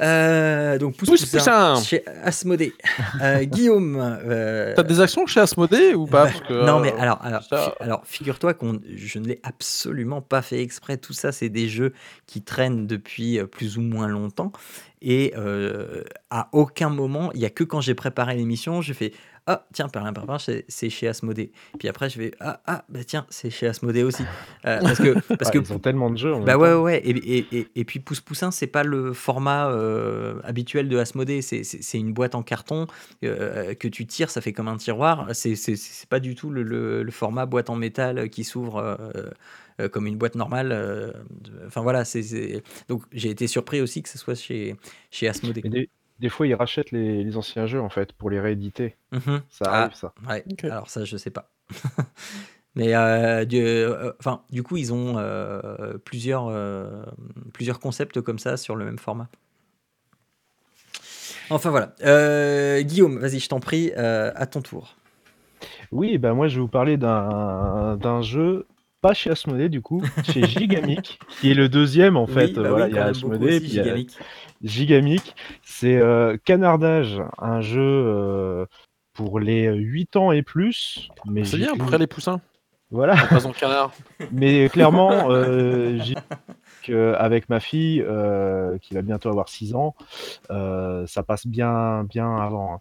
Euh, 0.00 0.78
donc 0.78 0.96
pouce, 0.96 1.08
pouce 1.08 1.26
poussin, 1.26 1.80
chez 1.82 2.04
Asmodée. 2.22 2.72
Euh, 3.20 3.44
Guillaume. 3.44 3.98
Euh, 4.00 4.72
T'as 4.74 4.82
des 4.82 5.00
actions 5.00 5.26
chez 5.26 5.40
Asmodée 5.40 5.94
ou 5.94 6.06
pas 6.06 6.30
Non 6.50 6.80
mais 6.80 6.92
alors, 6.98 7.20
alors, 7.22 7.42
alors 7.80 8.02
figure-toi 8.04 8.54
que 8.54 8.66
je 8.94 9.18
ne 9.18 9.26
l'ai 9.26 9.40
absolument 9.42 10.22
pas 10.22 10.42
fait 10.42 10.62
exprès. 10.62 10.96
Tout 10.96 11.12
ça, 11.12 11.32
c'est 11.32 11.50
des 11.50 11.68
jeux 11.68 11.92
qui 12.26 12.42
traînent 12.42 12.86
depuis 12.86 13.38
plus 13.44 13.76
ou 13.76 13.82
moins 13.82 14.08
longtemps. 14.08 14.52
Et 15.02 15.34
à 16.30 16.48
aucun 16.52 16.88
moment, 16.88 17.30
il 17.34 17.40
y 17.40 17.44
a 17.44 17.50
que 17.50 17.64
quand 17.64 17.80
j'ai 17.80 17.94
préparé 17.94 18.36
l'émission, 18.36 18.80
je 18.80 18.92
fais 18.92 19.12
ah 19.46 19.66
tiens 19.72 19.88
Perlin 19.88 20.12
c'est 20.38 20.90
chez 20.90 21.08
Asmodée. 21.08 21.50
Puis 21.78 21.88
après 21.88 22.08
je 22.08 22.18
vais 22.18 22.30
ah 22.38 22.60
ah 22.66 22.84
bah 22.88 23.00
tiens 23.04 23.26
c'est 23.28 23.50
chez 23.50 23.66
Asmodée 23.66 24.04
aussi. 24.04 24.22
Euh, 24.66 24.80
parce 24.80 24.98
que 24.98 25.18
parce 25.36 25.50
que 25.50 25.58
ils 25.58 25.72
ont 25.72 25.80
tellement 25.80 26.10
de 26.10 26.16
jeux 26.16 26.34
bah 26.40 26.56
ouais 26.56 26.74
ouais, 26.74 26.98
Et, 26.98 27.38
et, 27.38 27.68
et, 27.74 27.84
puis 27.84 27.98
Pouce 27.98 28.20
Poussin 28.20 28.52
c'est 28.52 28.68
pas 28.68 28.84
le 28.84 29.12
format 29.12 29.68
euh, 29.68 30.40
habituel 30.44 30.88
de 30.88 30.96
Asmodée. 30.96 31.42
C'est 31.42 31.98
une 31.98 32.12
boîte 32.12 32.36
en 32.36 32.42
carton 32.42 32.86
euh, 33.24 33.74
que 33.74 33.88
tu 33.88 34.06
tires 34.06 34.30
ça 34.30 34.40
fait 34.40 34.52
comme 34.52 34.68
un 34.68 34.76
tiroir. 34.76 35.28
C'est 35.32 35.56
pas 36.08 36.20
du 36.20 36.36
tout 36.36 36.50
le, 36.50 36.62
le, 37.02 37.10
format 37.10 37.46
boîte 37.46 37.68
en 37.68 37.76
métal 37.76 38.30
qui 38.30 38.44
s'ouvre 38.44 39.00
comme 39.90 40.06
une 40.06 40.16
boîte 40.16 40.36
normale 40.36 41.14
enfin 41.66 41.80
voilà 41.80 42.04
c'est 42.04 42.62
donc 42.88 43.02
j'ai 43.10 43.30
été 43.30 43.48
surpris 43.48 43.80
aussi 43.80 44.02
que 44.02 44.08
ce 44.08 44.18
soit 44.18 44.34
chez 44.34 44.76
chez 45.10 45.28
Asmodée 45.28 45.88
des 46.22 46.28
fois, 46.28 46.46
ils 46.46 46.54
rachètent 46.54 46.92
les, 46.92 47.36
anciens 47.36 47.66
jeux 47.66 47.80
en 47.80 47.88
fait 47.88 48.12
pour 48.12 48.30
les 48.30 48.38
rééditer. 48.38 48.96
Mhm. 49.10 49.42
Ça 49.50 49.64
arrive, 49.66 49.90
ah, 49.92 49.96
ça. 49.96 50.14
Ouais. 50.28 50.44
Alors 50.62 50.88
ça, 50.88 51.04
je 51.04 51.16
sais 51.16 51.30
pas. 51.30 51.50
Mais 52.76 52.94
euh, 52.94 53.44
du, 53.44 53.60
euh, 53.60 54.12
enfin, 54.20 54.42
du 54.50 54.62
coup, 54.62 54.76
ils 54.76 54.94
ont 54.94 55.16
euh, 55.18 55.98
plusieurs, 56.04 56.50
plusieurs 57.52 57.80
concepts 57.80 58.20
comme 58.20 58.38
ça 58.38 58.56
sur 58.56 58.76
le 58.76 58.84
même 58.84 58.98
format. 58.98 59.28
Enfin 61.50 61.70
voilà. 61.70 61.92
Guillaume, 62.82 63.18
vas-y, 63.18 63.40
je 63.40 63.48
t'en 63.48 63.58
prie, 63.58 63.92
à 63.92 64.46
ton 64.46 64.62
tour. 64.62 64.96
Oui, 65.90 66.16
ben 66.18 66.32
moi 66.32 66.48
je 66.48 66.54
vais 66.54 66.60
vous 66.60 66.68
parler 66.68 66.96
d'un 66.96 68.22
jeu, 68.22 68.66
pas 69.02 69.12
chez 69.12 69.30
Asmodee 69.30 69.68
du 69.68 69.82
coup, 69.82 70.02
chez 70.32 70.44
Gigamic, 70.46 71.18
qui 71.40 71.50
est 71.50 71.54
le 71.54 71.68
deuxième 71.68 72.16
en 72.16 72.26
fait. 72.26 72.52
Bah 72.52 72.70
voilà, 72.70 72.88
il 72.88 72.94
y 72.94 72.98
a 72.98 73.06
Asmodee, 73.06 73.60
puis 73.60 73.68
Gigamic. 73.68 74.16
Gigamic. 74.62 75.34
C'est 75.62 75.96
euh, 75.96 76.36
Canardage, 76.44 77.20
un 77.38 77.60
jeu 77.60 77.82
euh, 77.82 78.66
pour 79.12 79.40
les 79.40 79.66
8 79.66 80.16
ans 80.16 80.32
et 80.32 80.42
plus. 80.42 81.08
Mais 81.26 81.44
C'est 81.44 81.58
bien, 81.58 81.72
après 81.78 81.98
les 81.98 82.06
poussins. 82.06 82.40
Voilà. 82.90 83.16
En 83.44 83.52
canard. 83.52 83.92
mais 84.32 84.68
clairement, 84.68 85.30
euh, 85.30 85.98
avec 87.18 87.48
ma 87.48 87.58
fille, 87.58 88.04
qui 88.82 88.94
va 88.94 89.02
bientôt 89.02 89.30
avoir 89.30 89.48
6 89.48 89.74
ans, 89.74 89.96
ça 90.48 91.22
passe 91.26 91.46
bien, 91.46 92.04
bien 92.04 92.36
avant. 92.36 92.78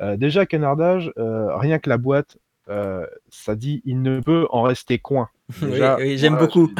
Hein. 0.00 0.16
déjà, 0.16 0.46
Canardage, 0.46 1.10
rien 1.16 1.78
que 1.80 1.90
la 1.90 1.98
boîte, 1.98 2.38
ça 2.66 3.54
dit 3.54 3.82
il 3.84 4.02
ne 4.02 4.20
peut 4.20 4.46
en 4.50 4.62
rester 4.62 4.98
coin. 4.98 5.28
oui, 5.62 6.18
j'aime 6.18 6.36
beaucoup. 6.36 6.70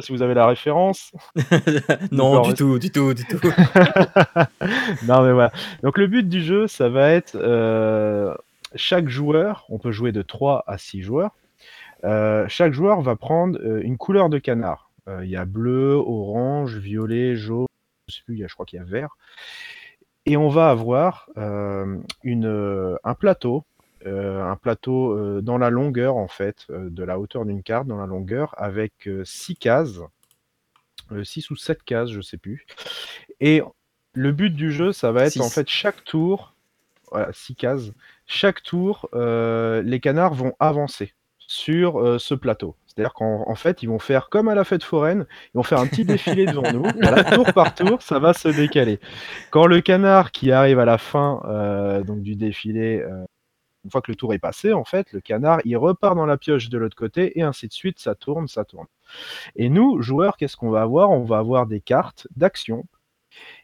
si 0.00 0.12
vous 0.12 0.22
avez 0.22 0.34
la 0.34 0.46
référence. 0.46 1.12
non, 2.10 2.42
du 2.42 2.54
tout, 2.54 2.78
du 2.78 2.90
tout, 2.90 3.14
du 3.14 3.24
tout. 3.24 3.38
non, 5.06 5.22
mais 5.22 5.32
voilà. 5.32 5.52
Donc, 5.82 5.98
le 5.98 6.06
but 6.06 6.28
du 6.28 6.42
jeu, 6.42 6.66
ça 6.66 6.88
va 6.88 7.10
être 7.10 7.36
euh, 7.36 8.34
chaque 8.74 9.08
joueur, 9.08 9.64
on 9.68 9.78
peut 9.78 9.92
jouer 9.92 10.12
de 10.12 10.22
3 10.22 10.64
à 10.66 10.78
6 10.78 11.02
joueurs. 11.02 11.34
Euh, 12.04 12.44
chaque 12.48 12.72
joueur 12.72 13.00
va 13.00 13.16
prendre 13.16 13.58
euh, 13.62 13.80
une 13.82 13.96
couleur 13.96 14.28
de 14.28 14.38
canard. 14.38 14.90
Il 15.22 15.30
y 15.30 15.36
a 15.36 15.44
bleu, 15.44 15.92
orange, 15.92 16.78
violet, 16.78 17.36
jaune, 17.36 17.68
je 18.08 18.16
sais 18.16 18.22
plus, 18.24 18.44
je 18.44 18.52
crois 18.52 18.66
qu'il 18.66 18.80
y 18.80 18.82
a 18.82 18.84
vert. 18.84 19.16
Et 20.26 20.36
on 20.36 20.48
va 20.48 20.70
avoir 20.70 21.28
une, 22.24 22.98
un 23.02 23.14
plateau 23.14 23.64
euh, 24.06 24.40
un 24.44 24.56
plateau 24.56 25.12
euh, 25.12 25.40
dans 25.40 25.58
la 25.58 25.68
longueur, 25.70 26.16
en 26.16 26.28
fait, 26.28 26.66
euh, 26.70 26.90
de 26.90 27.02
la 27.02 27.18
hauteur 27.18 27.44
d'une 27.44 27.62
carte, 27.62 27.88
dans 27.88 27.96
la 27.96 28.06
longueur, 28.06 28.54
avec 28.56 29.08
6 29.24 29.56
cases, 29.56 29.98
6 31.22 31.50
ou 31.50 31.56
7 31.56 31.82
cases, 31.82 32.10
je 32.10 32.20
sais 32.20 32.36
plus. 32.36 32.66
Et 33.40 33.62
le 34.12 34.32
but 34.32 34.50
du 34.50 34.70
jeu, 34.70 34.92
ça 34.92 35.10
va 35.12 35.24
être 35.24 35.40
en 35.40 35.48
fait 35.48 35.68
chaque 35.68 36.04
tour, 36.04 36.54
voilà, 37.10 37.32
6 37.32 37.56
cases, 37.56 37.90
chaque 38.26 38.62
tour, 38.62 39.08
les 39.12 40.00
canards 40.00 40.34
vont 40.34 40.54
avancer 40.58 41.14
sur 41.38 42.20
ce 42.20 42.34
plateau. 42.34 42.76
C'est-à-dire 42.96 43.12
qu'en 43.12 43.54
fait, 43.54 43.82
ils 43.82 43.88
vont 43.88 43.98
faire 43.98 44.30
comme 44.30 44.48
à 44.48 44.54
la 44.54 44.64
fête 44.64 44.82
foraine, 44.82 45.26
ils 45.54 45.58
vont 45.58 45.62
faire 45.62 45.80
un 45.80 45.86
petit 45.86 46.04
défilé 46.06 46.46
devant 46.46 46.72
nous. 46.72 46.84
tour 47.34 47.52
par 47.52 47.74
tour, 47.74 48.00
ça 48.00 48.18
va 48.18 48.32
se 48.32 48.48
décaler. 48.48 49.00
Quand 49.50 49.66
le 49.66 49.80
canard 49.82 50.32
qui 50.32 50.50
arrive 50.50 50.78
à 50.78 50.86
la 50.86 50.98
fin 50.98 51.42
donc 52.06 52.22
du 52.22 52.36
défilé 52.36 53.04
une 53.86 53.90
fois 53.92 54.02
que 54.02 54.10
le 54.10 54.16
tour 54.16 54.34
est 54.34 54.40
passé, 54.40 54.72
en 54.72 54.84
fait, 54.84 55.12
le 55.12 55.20
canard, 55.20 55.60
il 55.64 55.76
repart 55.76 56.16
dans 56.16 56.26
la 56.26 56.36
pioche 56.36 56.68
de 56.70 56.76
l'autre 56.76 56.96
côté, 56.96 57.38
et 57.38 57.42
ainsi 57.42 57.68
de 57.68 57.72
suite, 57.72 58.00
ça 58.00 58.16
tourne, 58.16 58.48
ça 58.48 58.64
tourne. 58.64 58.88
Et 59.54 59.68
nous, 59.68 60.02
joueurs, 60.02 60.36
qu'est-ce 60.36 60.56
qu'on 60.56 60.70
va 60.70 60.82
avoir? 60.82 61.10
On 61.10 61.22
va 61.22 61.38
avoir 61.38 61.68
des 61.68 61.80
cartes 61.80 62.26
d'action. 62.34 62.84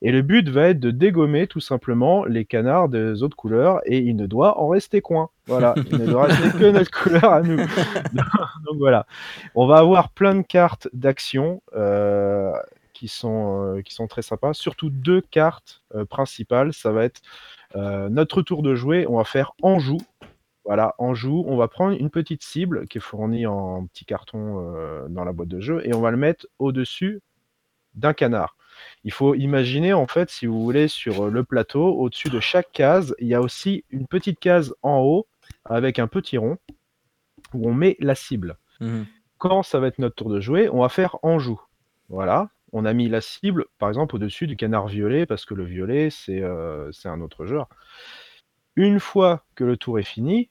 Et 0.01 0.13
le 0.13 0.23
but 0.23 0.49
va 0.49 0.69
être 0.69 0.81
de 0.81 0.91
dégommer 0.91 1.47
tout 1.47 1.61
simplement 1.61 2.25
les 2.25 2.45
canards 2.45 2.89
des 2.89 3.23
autres 3.23 3.37
couleurs, 3.37 3.81
et 3.85 3.99
il 3.99 4.17
ne 4.17 4.27
doit 4.27 4.59
en 4.59 4.69
rester 4.69 5.01
coin. 5.01 5.31
Voilà, 5.47 5.75
il 5.91 5.99
ne 5.99 6.07
doit 6.07 6.25
rester 6.25 6.59
que 6.59 6.71
notre 6.71 6.91
couleur 6.91 7.25
à 7.25 7.43
nous. 7.43 7.57
Donc 8.17 8.79
voilà, 8.79 9.07
on 9.55 9.67
va 9.67 9.79
avoir 9.79 10.11
plein 10.11 10.35
de 10.35 10.43
cartes 10.43 10.89
d'action. 10.93 11.63
Euh, 11.75 12.53
qui 12.93 13.09
sont, 13.09 13.61
euh, 13.65 13.83
qui 13.83 13.95
sont 13.95 14.07
très 14.07 14.23
sympas. 14.23 14.55
Surtout 14.55 14.89
deux 14.89 15.23
cartes 15.23 15.83
euh, 15.97 16.05
principales. 16.05 16.73
Ça 16.73 16.93
va 16.93 17.05
être 17.05 17.21
notre 17.75 18.43
tour 18.43 18.63
de 18.63 18.75
jouer, 18.75 19.07
on 19.09 19.17
va 19.17 19.25
faire 19.25 19.53
Anjou. 19.63 19.97
Voilà, 20.65 20.95
Anjou, 20.99 21.45
on 21.49 21.57
va 21.57 21.67
prendre 21.67 21.97
une 21.99 22.11
petite 22.11 22.45
cible 22.45 22.87
qui 22.87 22.99
est 22.99 23.01
fournie 23.01 23.47
en 23.47 23.87
petit 23.87 24.05
carton 24.05 24.77
euh, 24.77 25.09
dans 25.09 25.25
la 25.25 25.33
boîte 25.33 25.49
de 25.49 25.61
jeu 25.61 25.83
et 25.85 25.93
on 25.93 26.01
va 26.01 26.13
le 26.13 26.17
mettre 26.17 26.47
au-dessus 26.61 27.21
d'un 27.95 28.13
canard. 28.13 28.57
Il 29.05 29.13
faut 29.13 29.35
imaginer, 29.35 29.93
en 29.93 30.07
fait, 30.07 30.31
si 30.31 30.47
vous 30.47 30.63
voulez, 30.63 30.89
sur 30.89 31.29
le 31.29 31.45
plateau, 31.45 31.89
au-dessus 31.99 32.29
de 32.29 32.41
chaque 32.41 32.73
case, 32.73 33.15
il 33.19 33.29
y 33.29 33.35
a 33.35 33.41
aussi 33.41 33.85
une 33.91 34.07
petite 34.07 34.39
case 34.39 34.75
en 34.83 35.01
haut 35.01 35.27
avec 35.65 35.99
un 35.99 36.07
petit 36.07 36.39
rond 36.39 36.59
où 37.55 37.69
on 37.69 37.75
met 37.75 37.97
la 38.01 38.15
cible. 38.15 38.57
Mmh. 38.81 39.03
Quand 39.39 39.63
ça 39.63 39.81
va 39.81 39.89
être 39.89 39.99
notre 39.99 40.15
tour 40.15 40.31
de 40.31 40.41
jouer, 40.41 40.69
on 40.69 40.81
va 40.81 40.89
faire 40.89 41.17
Anjou. 41.23 41.61
Voilà, 42.09 42.51
on 42.73 42.85
a 42.85 42.93
mis 42.93 43.09
la 43.09 43.21
cible, 43.21 43.67
par 43.79 43.89
exemple, 43.89 44.17
au-dessus 44.17 44.47
du 44.47 44.57
canard 44.57 44.87
violet, 44.87 45.27
parce 45.27 45.45
que 45.45 45.55
le 45.55 45.65
violet, 45.65 46.09
euh, 46.29 46.91
c'est 46.93 47.09
un 47.09 47.21
autre 47.21 47.47
joueur. 47.47 47.69
Une 48.77 49.01
fois 49.01 49.45
que 49.55 49.65
le 49.65 49.77
tour 49.77 49.99
est 49.99 50.05
fini, 50.05 50.51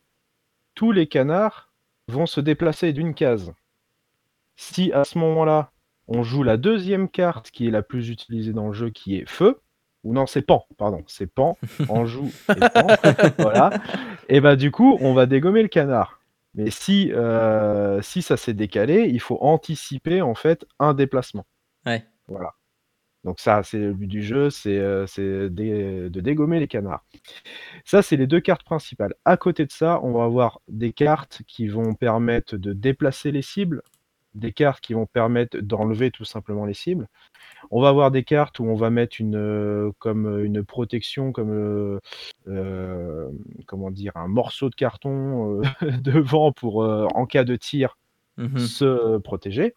tous 0.76 0.92
les 0.92 1.08
canards 1.08 1.72
vont 2.08 2.26
se 2.26 2.40
déplacer 2.40 2.94
d'une 2.94 3.14
case. 3.14 3.54
Si 4.56 4.92
à 4.94 5.04
ce 5.04 5.18
moment-là, 5.18 5.72
on 6.14 6.24
joue 6.24 6.44
la 6.44 6.58
deuxième 6.58 7.08
carte 7.08 7.52
qui 7.52 7.68
est 7.68 7.72
la 7.72 7.82
plus 7.82 8.10
utilisée 8.10 8.52
dans 8.52 8.68
le 8.68 8.74
jeu, 8.74 8.90
qui 8.90 9.16
est 9.16 9.28
feu, 9.30 9.62
ou 10.04 10.14
non, 10.14 10.26
c'est 10.26 10.42
pan, 10.42 10.66
pardon, 10.78 11.04
c'est 11.08 11.28
pan, 11.28 11.58
on 11.90 12.06
joue 12.06 12.32
et 12.50 12.60
pan, 12.60 12.88
voilà, 13.40 13.72
et 14.28 14.42
bah 14.42 14.56
du 14.56 14.72
coup, 14.72 14.98
on 15.00 15.14
va 15.14 15.26
dégommer 15.26 15.62
le 15.62 15.70
canard. 15.70 16.20
Mais 16.54 16.70
si, 16.70 17.14
euh, 17.14 18.02
si 18.02 18.22
ça 18.22 18.36
s'est 18.36 18.54
décalé, 18.54 19.08
il 19.10 19.22
faut 19.22 19.38
anticiper 19.40 20.22
en 20.22 20.36
fait 20.36 20.66
un 20.80 20.94
déplacement. 20.94 21.46
Ouais. 21.86 22.06
Voilà. 22.28 22.56
Donc 23.24 23.40
ça, 23.40 23.62
c'est 23.64 23.78
le 23.78 23.94
but 23.94 24.08
du 24.08 24.22
jeu, 24.24 24.50
c'est 24.50 24.78
euh, 24.78 25.06
de 25.08 26.20
dégommer 26.20 26.60
les 26.60 26.68
canards. 26.68 27.06
Ça, 27.86 28.02
c'est 28.02 28.18
les 28.18 28.28
deux 28.28 28.42
cartes 28.42 28.64
principales. 28.64 29.14
À 29.24 29.38
côté 29.38 29.66
de 29.66 29.72
ça, 29.72 30.02
on 30.04 30.12
va 30.12 30.26
avoir 30.26 30.60
des 30.68 30.92
cartes 30.92 31.42
qui 31.48 31.68
vont 31.68 31.94
permettre 31.94 32.58
de 32.58 32.74
déplacer 32.74 33.32
les 33.32 33.44
cibles, 33.44 33.84
des 34.34 34.52
cartes 34.52 34.82
qui 34.82 34.94
vont 34.94 35.06
permettre 35.06 35.58
d'enlever 35.58 36.12
tout 36.12 36.26
simplement 36.26 36.66
les 36.66 36.74
cibles. 36.74 37.08
On 37.70 37.82
va 37.82 37.90
avoir 37.90 38.12
des 38.12 38.24
cartes 38.24 38.60
où 38.60 38.66
on 38.66 38.76
va 38.76 38.90
mettre 38.90 39.18
une, 39.20 39.36
euh, 39.36 39.92
comme 40.00 40.44
une 40.44 40.64
protection, 40.64 41.32
comme 41.32 42.00
euh, 42.48 43.30
comment 43.68 43.92
dire, 43.92 44.14
un 44.16 44.28
morceau 44.28 44.70
de 44.70 44.76
carton 44.76 45.62
devant 46.02 46.52
pour, 46.52 46.78
en 46.80 47.26
cas 47.26 47.44
de 47.44 47.56
tir, 47.56 47.98
mmh 48.38 48.58
se 48.58 49.18
protéger. 49.18 49.76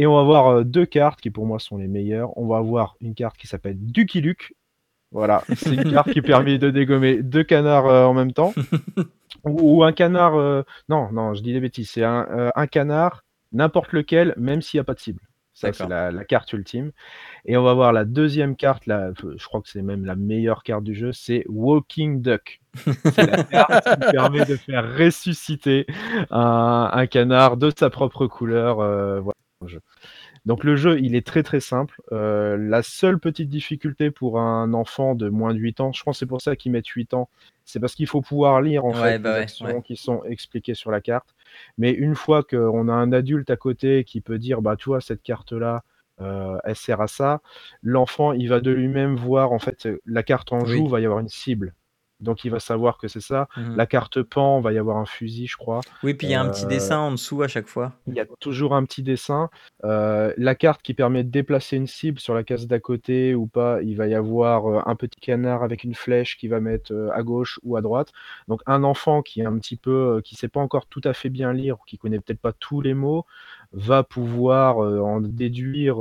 Et 0.00 0.06
on 0.06 0.14
va 0.14 0.20
avoir 0.20 0.46
euh, 0.48 0.64
deux 0.64 0.86
cartes 0.86 1.20
qui 1.20 1.28
pour 1.28 1.44
moi 1.44 1.58
sont 1.58 1.76
les 1.76 1.86
meilleures. 1.86 2.36
On 2.38 2.46
va 2.46 2.56
avoir 2.56 2.96
une 3.02 3.14
carte 3.14 3.36
qui 3.36 3.46
s'appelle 3.46 3.76
Ducky 3.78 4.22
Luke. 4.22 4.54
Voilà, 5.12 5.44
c'est 5.54 5.74
une 5.74 5.92
carte 5.92 6.10
qui 6.10 6.22
permet 6.22 6.56
de 6.56 6.70
dégommer 6.70 7.22
deux 7.22 7.44
canards 7.44 7.86
euh, 7.86 8.06
en 8.06 8.14
même 8.14 8.32
temps. 8.32 8.54
ou, 9.44 9.84
un 9.84 9.92
canard. 9.92 10.36
Euh, 10.36 10.62
non, 10.88 11.12
non, 11.12 11.34
je 11.34 11.42
dis 11.42 11.52
des 11.52 11.60
bêtises. 11.60 11.90
C'est 11.90 12.02
un, 12.02 12.66
canard, 12.70 13.24
n'importe 13.52 13.92
lequel, 13.92 14.34
même 14.36 14.62
s'il 14.62 14.78
n'y 14.78 14.82
a 14.82 14.84
pas 14.84 14.94
de 14.94 15.00
cible. 15.00 15.22
Ça, 15.52 15.72
c'est 15.72 15.88
la, 15.88 16.24
carte 16.24 16.52
ultime. 16.52 16.92
Et 17.44 17.56
on 17.56 17.62
va 17.62 17.74
voir 17.74 17.92
la 17.92 18.06
deuxième 18.06 18.56
carte, 18.56 18.86
là, 18.86 19.10
je 19.36 19.44
crois 19.44 19.60
que 19.60 19.68
c'est 19.68 19.82
même 19.82 20.06
la 20.06 20.16
meilleure 20.16 20.62
carte 20.62 20.84
du 20.84 20.94
jeu, 20.94 21.12
c'est 21.12 21.44
Walking 21.48 22.22
Duck. 22.22 22.60
C'est 23.14 23.26
la 23.26 23.42
carte 23.42 23.84
qui 23.84 24.10
permet 24.12 24.44
de 24.44 24.54
faire 24.54 24.96
ressusciter 24.96 25.86
un, 26.30 27.06
canard 27.10 27.56
de 27.56 27.72
sa 27.76 27.90
propre 27.90 28.28
couleur. 28.28 28.76
voilà. 28.76 29.80
Donc 30.46 30.64
le 30.64 30.76
jeu, 30.76 30.98
il 31.00 31.14
est 31.14 31.26
très 31.26 31.42
très 31.42 31.60
simple. 31.60 32.00
Euh, 32.12 32.56
la 32.56 32.82
seule 32.82 33.18
petite 33.18 33.48
difficulté 33.48 34.10
pour 34.10 34.40
un 34.40 34.72
enfant 34.72 35.14
de 35.14 35.28
moins 35.28 35.52
de 35.52 35.58
8 35.58 35.80
ans, 35.80 35.92
je 35.92 36.02
pense 36.02 36.16
que 36.16 36.18
c'est 36.20 36.26
pour 36.26 36.40
ça 36.40 36.56
qu'ils 36.56 36.72
mettent 36.72 36.86
8 36.86 37.14
ans, 37.14 37.28
c'est 37.70 37.80
parce 37.80 37.94
qu'il 37.94 38.06
faut 38.06 38.20
pouvoir 38.20 38.60
lire 38.60 38.84
en 38.84 38.92
fait 38.92 39.18
bah 39.18 39.36
les 39.36 39.42
actions 39.42 39.80
qui 39.80 39.96
sont 39.96 40.22
expliquées 40.24 40.74
sur 40.74 40.90
la 40.90 41.00
carte. 41.00 41.34
Mais 41.78 41.92
une 41.92 42.14
fois 42.14 42.42
qu'on 42.42 42.88
a 42.88 42.92
un 42.92 43.12
adulte 43.12 43.50
à 43.50 43.56
côté 43.56 44.04
qui 44.04 44.20
peut 44.20 44.38
dire, 44.38 44.62
bah 44.62 44.76
tu 44.76 44.88
vois, 44.88 45.00
cette 45.00 45.22
carte-là, 45.22 45.84
elle 46.18 46.76
sert 46.76 47.00
à 47.00 47.06
ça. 47.06 47.40
L'enfant, 47.82 48.32
il 48.32 48.48
va 48.48 48.60
de 48.60 48.70
lui-même 48.70 49.16
voir 49.16 49.52
en 49.52 49.58
fait 49.58 49.88
la 50.04 50.22
carte 50.22 50.52
en 50.52 50.64
joue, 50.64 50.86
va 50.86 51.00
y 51.00 51.04
avoir 51.04 51.20
une 51.20 51.28
cible. 51.28 51.74
Donc 52.20 52.44
il 52.44 52.50
va 52.50 52.60
savoir 52.60 52.98
que 52.98 53.08
c'est 53.08 53.20
ça. 53.20 53.48
Mmh 53.56 53.76
la 53.76 53.86
carte 53.86 54.22
pan, 54.22 54.60
va 54.60 54.72
y 54.72 54.78
avoir 54.78 54.98
un 54.98 55.06
fusil, 55.06 55.46
je 55.46 55.56
crois. 55.56 55.80
Oui, 56.02 56.14
puis 56.14 56.26
il 56.26 56.30
y 56.30 56.34
a 56.34 56.42
un 56.42 56.48
petit 56.50 56.66
dessin 56.66 56.98
en 56.98 57.12
dessous 57.12 57.42
à 57.42 57.48
chaque 57.48 57.66
fois. 57.66 57.92
Il 58.06 58.14
y 58.14 58.20
a 58.20 58.26
toujours 58.40 58.74
un 58.74 58.84
petit 58.84 59.02
dessin. 59.02 59.48
la 59.82 60.54
carte 60.54 60.82
qui 60.82 60.94
permet 60.94 61.24
de 61.24 61.30
déplacer 61.30 61.76
une 61.76 61.86
cible 61.86 62.18
sur 62.18 62.34
la 62.34 62.44
case 62.44 62.66
d'à 62.66 62.80
côté 62.80 63.34
ou 63.34 63.46
pas, 63.46 63.80
il 63.82 63.96
va 63.96 64.06
y 64.06 64.14
avoir 64.14 64.88
un 64.88 64.96
petit 64.96 65.20
canard 65.20 65.62
avec 65.62 65.84
une 65.84 65.94
flèche 65.94 66.36
qui 66.36 66.48
va 66.48 66.60
mettre 66.60 66.92
à 67.14 67.22
gauche 67.22 67.58
ou 67.62 67.76
à 67.76 67.80
droite. 67.80 68.12
Donc 68.48 68.60
un 68.66 68.82
enfant 68.84 69.22
qui 69.22 69.40
est 69.40 69.46
un 69.46 69.58
petit 69.58 69.76
peu, 69.76 70.20
qui 70.24 70.34
sait 70.34 70.48
pas 70.48 70.60
encore 70.60 70.86
tout 70.86 71.02
à 71.04 71.12
fait 71.12 71.30
bien 71.30 71.52
lire 71.52 71.76
ou 71.80 71.84
qui 71.86 71.96
connaît 71.96 72.20
peut-être 72.20 72.40
pas 72.40 72.52
tous 72.52 72.80
les 72.80 72.94
mots, 72.94 73.24
va 73.72 74.02
pouvoir 74.02 74.78
en 74.78 75.20
déduire 75.20 75.96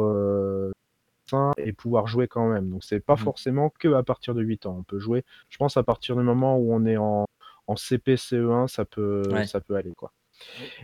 et 1.57 1.73
pouvoir 1.73 2.07
jouer 2.07 2.27
quand 2.27 2.47
même. 2.47 2.69
Donc 2.69 2.83
c'est 2.83 2.99
pas 2.99 3.15
mmh. 3.15 3.17
forcément 3.17 3.73
que 3.79 3.93
à 3.93 4.03
partir 4.03 4.33
de 4.33 4.41
8 4.41 4.65
ans. 4.65 4.77
On 4.79 4.83
peut 4.83 4.99
jouer, 4.99 5.23
je 5.49 5.57
pense 5.57 5.77
à 5.77 5.83
partir 5.83 6.15
du 6.15 6.23
moment 6.23 6.57
où 6.57 6.73
on 6.73 6.85
est 6.85 6.97
en, 6.97 7.25
en 7.67 7.75
CP, 7.75 8.15
CE1, 8.15 8.67
ça 8.67 8.85
peut, 8.85 9.23
ça 9.45 9.61
peut 9.61 9.75
aller 9.75 9.93
quoi. 9.95 10.11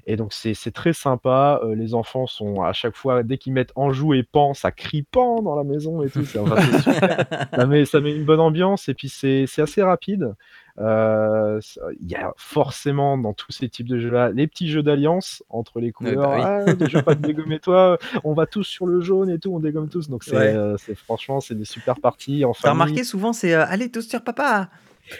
Et 0.06 0.18
donc 0.18 0.34
c'est 0.34 0.72
très 0.72 0.94
sympa. 0.94 1.60
Euh, 1.64 1.76
les 1.76 1.94
enfants 1.94 2.28
sont 2.28 2.62
à 2.62 2.74
chaque 2.74 2.96
fois, 2.96 3.24
dès 3.24 3.38
qu'ils 3.38 3.54
mettent 3.54 3.72
en 3.76 3.92
joue 3.92 4.14
et 4.14 4.24
pan, 4.24 4.54
ça 4.54 4.72
crie 4.72 5.04
pan 5.04 5.42
dans 5.42 5.56
la 5.56 5.64
maison 5.64 6.04
et 6.04 6.10
tout. 6.10 6.26
ça, 6.26 7.66
met, 7.68 7.86
ça 7.86 8.02
met 8.02 8.16
une 8.16 8.26
bonne 8.26 8.40
ambiance 8.40 8.90
et 8.90 8.94
puis 8.94 9.10
c'est 9.10 9.48
assez 9.58 9.82
rapide. 9.82 10.36
Euh, 10.78 11.62
il 12.02 12.12
y 12.12 12.16
a 12.16 12.34
forcément 12.36 13.18
dans 13.18 13.34
tous 13.34 13.54
ces 13.54 13.70
types 13.70 13.88
de 13.88 13.98
jeux-là 13.98 14.32
les 14.32 14.46
petits 14.46 14.70
jeux 14.70 14.84
d'alliance 14.84 15.42
entre 15.50 15.80
les 15.80 15.94
couleurs. 15.94 16.32
Bah 16.32 16.66
ah, 16.68 17.02
pas 17.02 17.16
te 17.16 17.22
dégommer 17.22 17.60
toi, 17.60 17.98
on 18.26 18.34
va 18.34 18.46
tous 18.46 18.66
sur 18.66 18.86
le 18.86 19.00
jaune 19.00 19.30
et 19.30 19.40
tout, 19.40 19.54
on 19.56 19.60
dégomme 19.60 19.88
tous. 19.88 20.10
Donc 20.10 20.26
c'est 20.26 20.36
euh, 20.36 20.76
franchement 21.06 21.40
c'est 21.40 21.56
des 21.56 21.64
super 21.64 22.00
parties. 22.02 22.44
T'as 22.62 22.72
remarqué 22.72 23.06
souvent 23.06 23.32
c'est 23.32 23.54
allez 23.54 23.90
tous 23.90 24.08
sur 24.08 24.22
papa. 24.22 24.70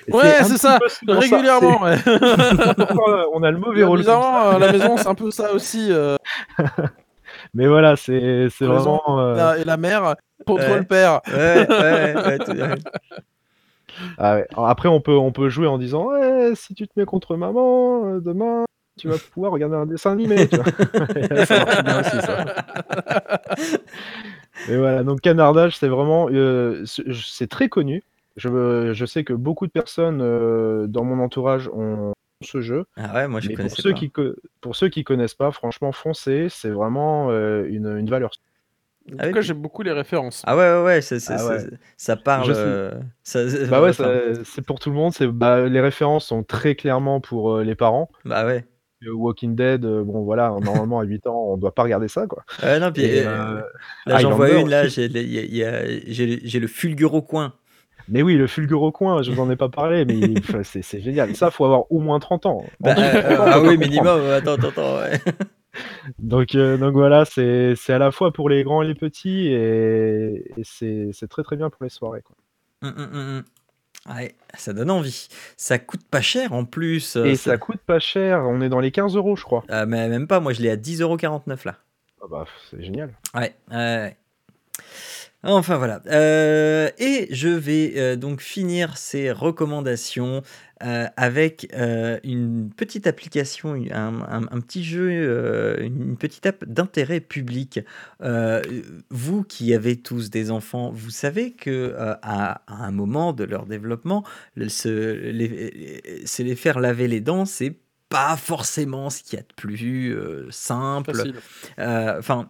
ouais, 0.10 0.44
c'est 0.44 0.58
ça, 0.58 0.78
régulièrement. 1.08 1.80
on 3.34 3.44
a 3.44 3.52
le 3.52 3.58
mauvais 3.58 3.84
rôle. 3.84 4.02
la 4.02 4.72
maison, 4.72 4.98
c'est 4.98 5.08
un 5.08 5.16
peu 5.16 5.32
ça 5.32 5.54
aussi. 5.54 5.90
Mais 7.54 7.68
voilà, 7.68 7.96
c'est 7.96 8.50
vraiment. 8.60 9.02
Et 9.56 9.64
la 9.64 9.78
mère 9.78 10.16
contre 10.46 10.76
le 10.76 10.84
père. 10.84 11.22
Ouais, 11.28 11.66
ouais, 14.20 14.48
ah 14.56 14.70
Après, 14.70 14.90
on 14.90 15.02
peut, 15.02 15.16
on 15.16 15.32
peut 15.32 15.50
jouer 15.50 15.68
en 15.68 15.78
disant 15.78 16.08
ouais, 16.08 16.54
si 16.56 16.74
tu 16.74 16.88
te 16.88 16.94
mets 16.98 17.06
contre 17.06 17.36
maman, 17.36 18.06
euh, 18.06 18.20
demain, 18.20 18.66
tu 18.98 19.08
vas 19.08 19.18
pouvoir 19.34 19.52
regarder 19.52 19.76
un 19.76 19.86
dessin 19.86 20.12
animé. 20.12 20.48
Tu 20.48 20.56
vois 20.56 20.66
ça 21.46 21.66
marche 21.66 21.84
bien 21.84 22.00
aussi, 22.00 22.22
ça. 22.22 22.46
Et 24.70 24.78
voilà, 24.78 25.04
donc 25.04 25.22
Canardage, 25.22 25.78
c'est 25.78 25.88
vraiment. 25.88 26.30
Euh, 26.32 26.84
c'est 26.86 27.50
très 27.50 27.70
connu. 27.70 28.04
Je, 28.38 28.92
je, 28.94 29.06
sais 29.06 29.24
que 29.24 29.34
beaucoup 29.34 29.66
de 29.66 29.72
personnes 29.72 30.20
euh, 30.22 30.88
dans 30.88 31.06
mon 31.06 31.24
entourage 31.24 31.70
ont 31.70 32.14
ce 32.44 32.60
jeu. 32.60 32.86
Ah 32.98 33.14
ouais, 33.14 33.28
moi 33.30 33.40
je 33.40 33.48
Mais 33.48 33.56
pour 33.56 33.72
ceux 33.72 33.94
pas. 33.94 33.98
Qui, 33.98 34.12
pour 34.60 34.76
ceux 34.76 34.90
qui 34.90 35.06
connaissent 35.06 35.36
pas, 35.36 35.52
franchement, 35.52 35.94
foncez, 35.94 36.48
c'est 36.50 36.70
vraiment 36.70 37.30
une, 37.32 37.98
une 37.98 38.10
valeur 38.10 38.32
en 39.14 39.18
ah 39.20 39.28
tout 39.28 39.34
cas, 39.34 39.42
j'aime 39.42 39.62
beaucoup 39.62 39.84
les 39.84 39.92
références. 39.92 40.42
Ah 40.48 40.58
ouais, 40.58 40.64
ouais, 40.64 40.84
ouais, 40.84 41.00
ah 41.00 41.40
ça 41.98 42.16
parle. 42.16 42.52
Euh, 42.56 42.92
bah 43.70 43.82
ouais, 43.82 43.92
c'est 44.44 44.64
pour 44.64 44.80
tout 44.80 44.90
le 44.90 44.96
monde. 44.96 45.14
Bah, 45.32 45.68
les 45.68 45.80
références 45.80 46.26
sont 46.26 46.44
très 46.44 46.76
clairement 46.76 47.22
pour 47.22 47.54
euh, 47.54 47.64
les 47.64 47.76
parents. 47.76 48.10
Bah 48.24 48.46
ouais. 48.46 48.66
Walking 49.08 49.56
Dead, 49.56 49.86
euh, 49.86 50.04
bon 50.04 50.24
voilà, 50.24 50.56
normalement 50.64 51.00
à 51.00 51.04
8 51.04 51.28
ans, 51.28 51.50
on 51.50 51.58
doit 51.58 51.76
pas 51.76 51.84
regarder 51.84 52.08
ça 52.08 52.26
quoi. 52.26 52.44
Ouais, 52.64 52.80
non, 52.80 52.92
puis, 52.92 53.22
là 53.22 54.18
j'en 54.18 54.32
vois 54.32 54.50
une, 54.54 54.68
là, 54.68 54.88
j'ai 54.88 55.08
le 55.08 56.68
fulgure 56.68 57.14
au 57.14 57.22
coin. 57.22 57.54
Mais 58.08 58.22
oui, 58.22 58.36
le 58.36 58.48
fulgure 58.48 58.82
au 58.82 58.92
coin, 58.92 59.22
je 59.22 59.32
vous 59.32 59.42
en 59.42 59.50
ai 59.50 59.56
pas 59.56 59.70
parlé, 59.70 60.06
mais 60.06 60.16
c'est 60.64 61.02
génial. 61.02 61.36
Ça, 61.36 61.52
faut 61.52 61.66
avoir 61.66 61.92
au 61.92 62.00
moins 62.00 62.20
30 62.20 62.46
ans. 62.48 62.64
Bah, 62.80 62.96
ah 62.98 63.60
oui, 63.62 63.78
minimum, 63.78 64.22
attends, 64.32 64.54
attends, 64.54 64.70
attends, 64.70 64.96
ouais. 64.98 65.20
Donc, 66.20 66.56
euh, 66.56 66.78
donc 66.78 66.94
voilà, 66.94 67.26
c'est 67.26 67.76
à 67.90 67.98
la 67.98 68.12
fois 68.12 68.32
pour 68.32 68.50
les 68.50 68.64
grands 68.64 68.82
et 68.82 68.88
les 68.88 68.96
petits 68.96 69.48
et, 69.48 70.44
c'est 70.64 71.28
très 71.30 71.44
très 71.44 71.56
bien 71.56 71.70
pour 71.70 71.84
les 71.84 71.90
soirées. 71.90 72.22
Quoi. 72.22 72.36
Hum, 72.82 72.94
hum, 72.98 73.10
hum, 73.14 74.16
ouais, 74.16 74.36
ça 74.56 74.74
donne 74.74 74.92
envie. 74.92 75.28
Ça 75.58 75.80
coûte 75.80 76.06
pas 76.10 76.22
cher 76.22 76.54
en 76.54 76.66
plus. 76.66 77.16
Euh, 77.16 77.26
et 77.26 77.36
ça... 77.36 77.58
coûte 77.58 77.82
pas 77.86 78.00
cher, 78.00 78.44
on 78.48 78.62
est 78.62 78.70
dans 78.70 78.80
les 78.80 78.92
15 78.92 79.16
euros 79.16 79.36
je 79.36 79.44
crois. 79.44 79.64
Ah, 79.70 79.86
mais 79.86 80.08
même 80.10 80.28
pas, 80.28 80.40
moi 80.40 80.54
je 80.54 80.62
l'ai 80.62 80.70
à 80.70 80.78
10,49€ 80.78 81.66
là. 81.66 81.78
Ah 82.22 82.26
bah 82.30 82.46
c'est 82.70 82.84
génial. 82.84 83.14
Ouais, 83.34 83.56
ouais. 83.72 84.16
Enfin 85.44 85.78
voilà. 85.78 86.02
Euh, 86.08 86.90
et 86.98 87.28
je 87.30 87.50
vais 87.50 88.18
donc 88.18 88.42
finir 88.42 88.98
ces 88.98 89.32
recommandations 89.32 90.42
euh, 90.86 91.08
avec 91.18 91.68
euh, 91.74 92.20
une 92.24 92.70
petite 92.70 93.08
application, 93.08 93.74
un, 93.92 94.60
petit 94.62 94.84
jeu, 94.84 95.10
euh, 95.10 95.78
une 95.82 96.16
petite 96.16 96.46
app 96.46 96.64
d'intérêt 96.66 97.22
public. 97.22 97.80
vous 99.10 99.44
qui 99.44 99.74
avez 99.74 99.96
tous 99.96 100.30
des 100.30 100.52
enfants, 100.52 100.92
vous 100.92 101.10
savez 101.10 101.54
que 101.54 101.96
à, 102.22 102.62
un 102.68 102.92
moment 102.92 103.34
de 103.34 103.46
leur 103.46 103.66
développement, 103.66 104.24
se 104.68 105.14
les, 105.32 106.02
les 106.38 106.56
faire 106.56 106.80
laver 106.80 107.08
les 107.08 107.22
dents, 107.22 107.46
c'est 107.46 107.80
pas 108.10 108.38
forcément 108.38 109.10
ce 109.10 109.24
qu'il 109.24 109.38
y 109.38 109.40
a 109.40 109.44
de 109.44 109.54
plus 109.56 110.16
simple. 110.52 111.34
Enfin 111.80 112.50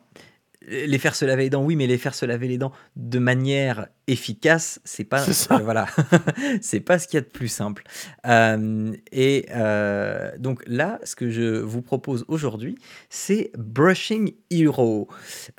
les 0.68 0.98
faire 0.98 1.16
se 1.16 1.26
laver 1.26 1.44
les 1.44 1.50
dents, 1.50 1.64
oui, 1.64 1.76
mais 1.76 1.88
les 1.88 1.98
faire 1.98 2.16
se 2.16 2.26
laver 2.26 2.48
les 2.48 2.58
dents 2.58 2.72
de 2.96 3.20
manière 3.20 3.88
efficace, 4.08 4.80
c'est 4.84 5.04
pas 5.04 5.20
ça. 5.20 5.58
voilà, 5.58 5.88
c'est 6.62 6.80
pas 6.80 7.00
ce 7.00 7.08
qu'il 7.08 7.18
y 7.18 7.20
a 7.20 7.22
de 7.22 7.30
plus 7.30 7.48
simple. 7.48 7.84
Euh, 8.26 8.94
et 9.12 9.48
euh, 9.52 10.32
donc 10.38 10.64
là, 10.68 11.00
ce 11.04 11.16
que 11.16 11.30
je 11.30 11.60
vous 11.60 11.82
propose 11.82 12.26
aujourd'hui, 12.28 12.78
c'est 13.10 13.52
Brushing 13.58 14.34
Hero. 14.50 15.08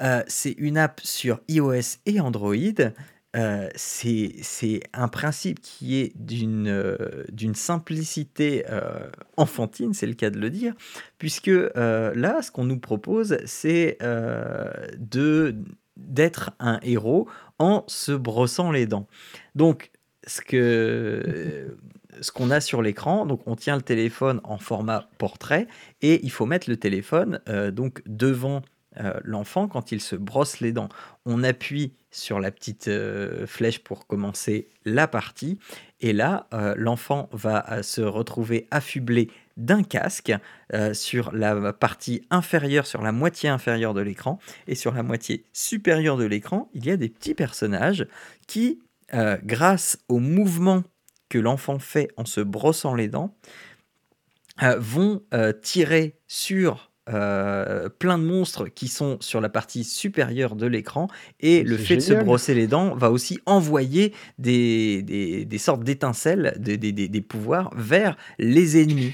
Euh, 0.01 0.23
c'est 0.27 0.55
une 0.59 0.79
app 0.79 1.01
sur 1.03 1.41
iOS 1.49 1.99
et 2.07 2.21
Android 2.21 2.55
euh, 3.37 3.69
c'est 3.75 4.81
un 4.95 5.09
principe 5.09 5.61
qui 5.61 5.97
est 5.97 6.13
d'une 6.17 6.69
euh, 6.69 7.25
simplicité 7.55 8.65
euh, 8.71 9.11
enfantine, 9.37 9.93
c'est 9.93 10.07
le 10.07 10.15
cas 10.15 10.31
de 10.31 10.39
le 10.39 10.51
dire, 10.51 10.75
puisque 11.19 11.49
là, 11.49 12.43
ce 12.43 12.51
qu'on 12.51 12.65
nous 12.65 12.79
propose, 12.79 13.39
c'est 13.45 13.99
d'être 15.97 16.51
un 16.59 16.79
héros 16.83 17.29
en 17.59 17.85
se 17.87 18.13
brossant 18.13 18.71
les 18.71 18.87
dents. 18.87 19.07
Donc, 19.55 19.91
ce 20.27 20.41
que 20.41 21.77
ce 22.23 22.33
qu'on 22.33 22.51
a 22.51 22.61
sur 22.61 22.81
l'écran, 22.81 23.27
donc 23.27 23.43
on 23.47 23.57
tient 23.57 23.77
le 23.77 23.83
téléphone 23.83 24.41
en 24.45 24.57
format 24.57 25.11
portrait 25.19 25.67
et 26.01 26.25
il 26.25 26.31
faut 26.31 26.47
mettre 26.47 26.71
le 26.71 26.79
téléphone 26.79 27.41
donc 27.73 28.03
devant 28.07 28.63
euh, 29.01 29.19
l'enfant 29.25 29.69
quand 29.69 29.93
il 29.93 30.01
se 30.01 30.17
brosse 30.17 30.61
les 30.61 30.73
dents. 30.73 30.89
On 31.25 31.43
appuie 31.43 31.93
sur 32.11 32.41
la 32.41 32.51
petite 32.51 32.89
euh, 32.89 33.47
flèche 33.47 33.81
pour 33.81 34.07
commencer 34.07 34.69
la 34.85 35.07
partie. 35.07 35.59
Et 36.01 36.13
là, 36.13 36.47
euh, 36.55 36.75
l'enfant 36.77 37.29
va 37.33 37.83
se 37.83 38.01
retrouver 38.01 38.67
affublé 38.71 39.31
d'un 39.57 39.83
casque 39.83 40.35
sur 40.93 41.33
la 41.33 41.73
partie 41.73 42.27
inférieure, 42.29 42.85
sur 42.85 43.01
la 43.01 43.11
moitié 43.11 43.49
inférieure 43.49 43.95
de 43.95 44.03
l'écran. 44.03 44.39
Et 44.67 44.75
sur 44.75 44.93
la 44.93 45.03
moitié 45.03 45.47
supérieure 45.55 46.19
de 46.19 46.25
l'écran, 46.25 46.69
il 46.75 46.85
y 46.85 46.91
a 46.91 46.99
des 46.99 47.09
petits 47.09 47.33
personnages 47.33 48.07
qui, 48.47 48.83
grâce 49.45 49.97
au 50.09 50.19
mouvement 50.19 50.85
que 51.31 51.39
l'enfant 51.39 51.79
fait 51.79 52.09
en 52.19 52.27
se 52.27 52.43
brossant 52.43 52.95
les 52.95 53.09
dents, 53.09 53.35
vont 54.61 55.23
tirer 55.63 56.19
sur 56.27 56.91
euh, 57.09 57.89
plein 57.89 58.19
de 58.19 58.25
monstres 58.25 58.67
qui 58.67 58.89
sont 58.89 59.17
sur 59.21 59.41
la 59.41 59.49
partie 59.49 59.85
supérieure 59.85 60.57
de 60.57 60.67
l'écran 60.67 61.07
et 61.39 61.63
le 61.63 61.77
fait 61.77 61.97
de 61.97 62.01
se 62.01 62.15
brosser 62.15 62.53
les 62.53 62.67
dents 62.67 62.97
va 62.97 63.13
aussi 63.13 63.39
envoyer 63.47 64.13
des, 64.39 65.03
des, 65.03 65.59
sortes 65.59 65.85
d'étincelles, 65.85 66.55
des, 66.59 66.77
des, 66.79 67.21
pouvoirs 67.21 67.71
vers 67.77 68.17
les 68.39 68.83
ennemis. 68.83 69.13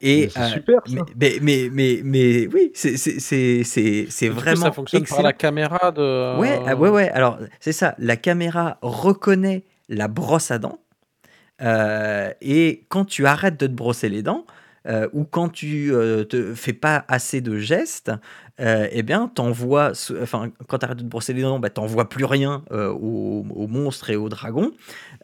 Et 0.00 0.28
c'est 0.30 0.40
euh, 0.40 0.48
super. 0.48 0.80
Mais, 1.16 1.38
mais, 1.42 1.68
mais, 1.70 2.00
mais, 2.04 2.46
oui, 2.46 2.70
c'est 2.74 4.28
vraiment. 4.28 4.62
Ça 4.62 4.72
fonctionne 4.72 5.04
par 5.04 5.22
la 5.22 5.32
caméra 5.32 5.90
de. 5.90 6.38
Ouais, 6.38 6.58
ah, 6.64 6.76
ouais, 6.76 6.88
ouais. 6.88 7.10
Alors, 7.10 7.38
c'est 7.58 7.72
ça. 7.72 7.94
La 7.98 8.16
caméra 8.16 8.78
reconnaît 8.82 9.64
la 9.88 10.08
brosse 10.08 10.50
à 10.50 10.58
dents. 10.58 10.78
Euh, 11.60 12.32
et 12.40 12.84
quand 12.88 13.04
tu 13.04 13.26
arrêtes 13.26 13.58
de 13.60 13.66
te 13.66 13.72
brosser 13.72 14.08
les 14.08 14.22
dents, 14.22 14.46
euh, 14.86 15.08
ou 15.12 15.24
quand 15.24 15.48
tu 15.50 15.90
ne 15.90 15.94
euh, 15.94 16.24
te 16.24 16.54
fais 16.54 16.72
pas 16.72 17.04
assez 17.08 17.40
de 17.40 17.58
gestes, 17.58 18.10
euh, 18.60 18.88
eh 18.90 19.02
bien, 19.02 19.28
t'envoies, 19.28 19.92
enfin, 20.20 20.50
quand 20.68 20.78
tu 20.78 20.84
arrêtes 20.84 20.98
de 20.98 21.02
te 21.02 21.08
brosser 21.08 21.32
les 21.32 21.42
dents, 21.42 21.58
bah, 21.58 21.70
t'envoies 21.70 22.08
plus 22.08 22.24
rien 22.24 22.62
euh, 22.72 22.90
aux, 22.90 23.66
monstres 23.66 24.10
et 24.10 24.16
aux 24.16 24.28
dragons. 24.28 24.72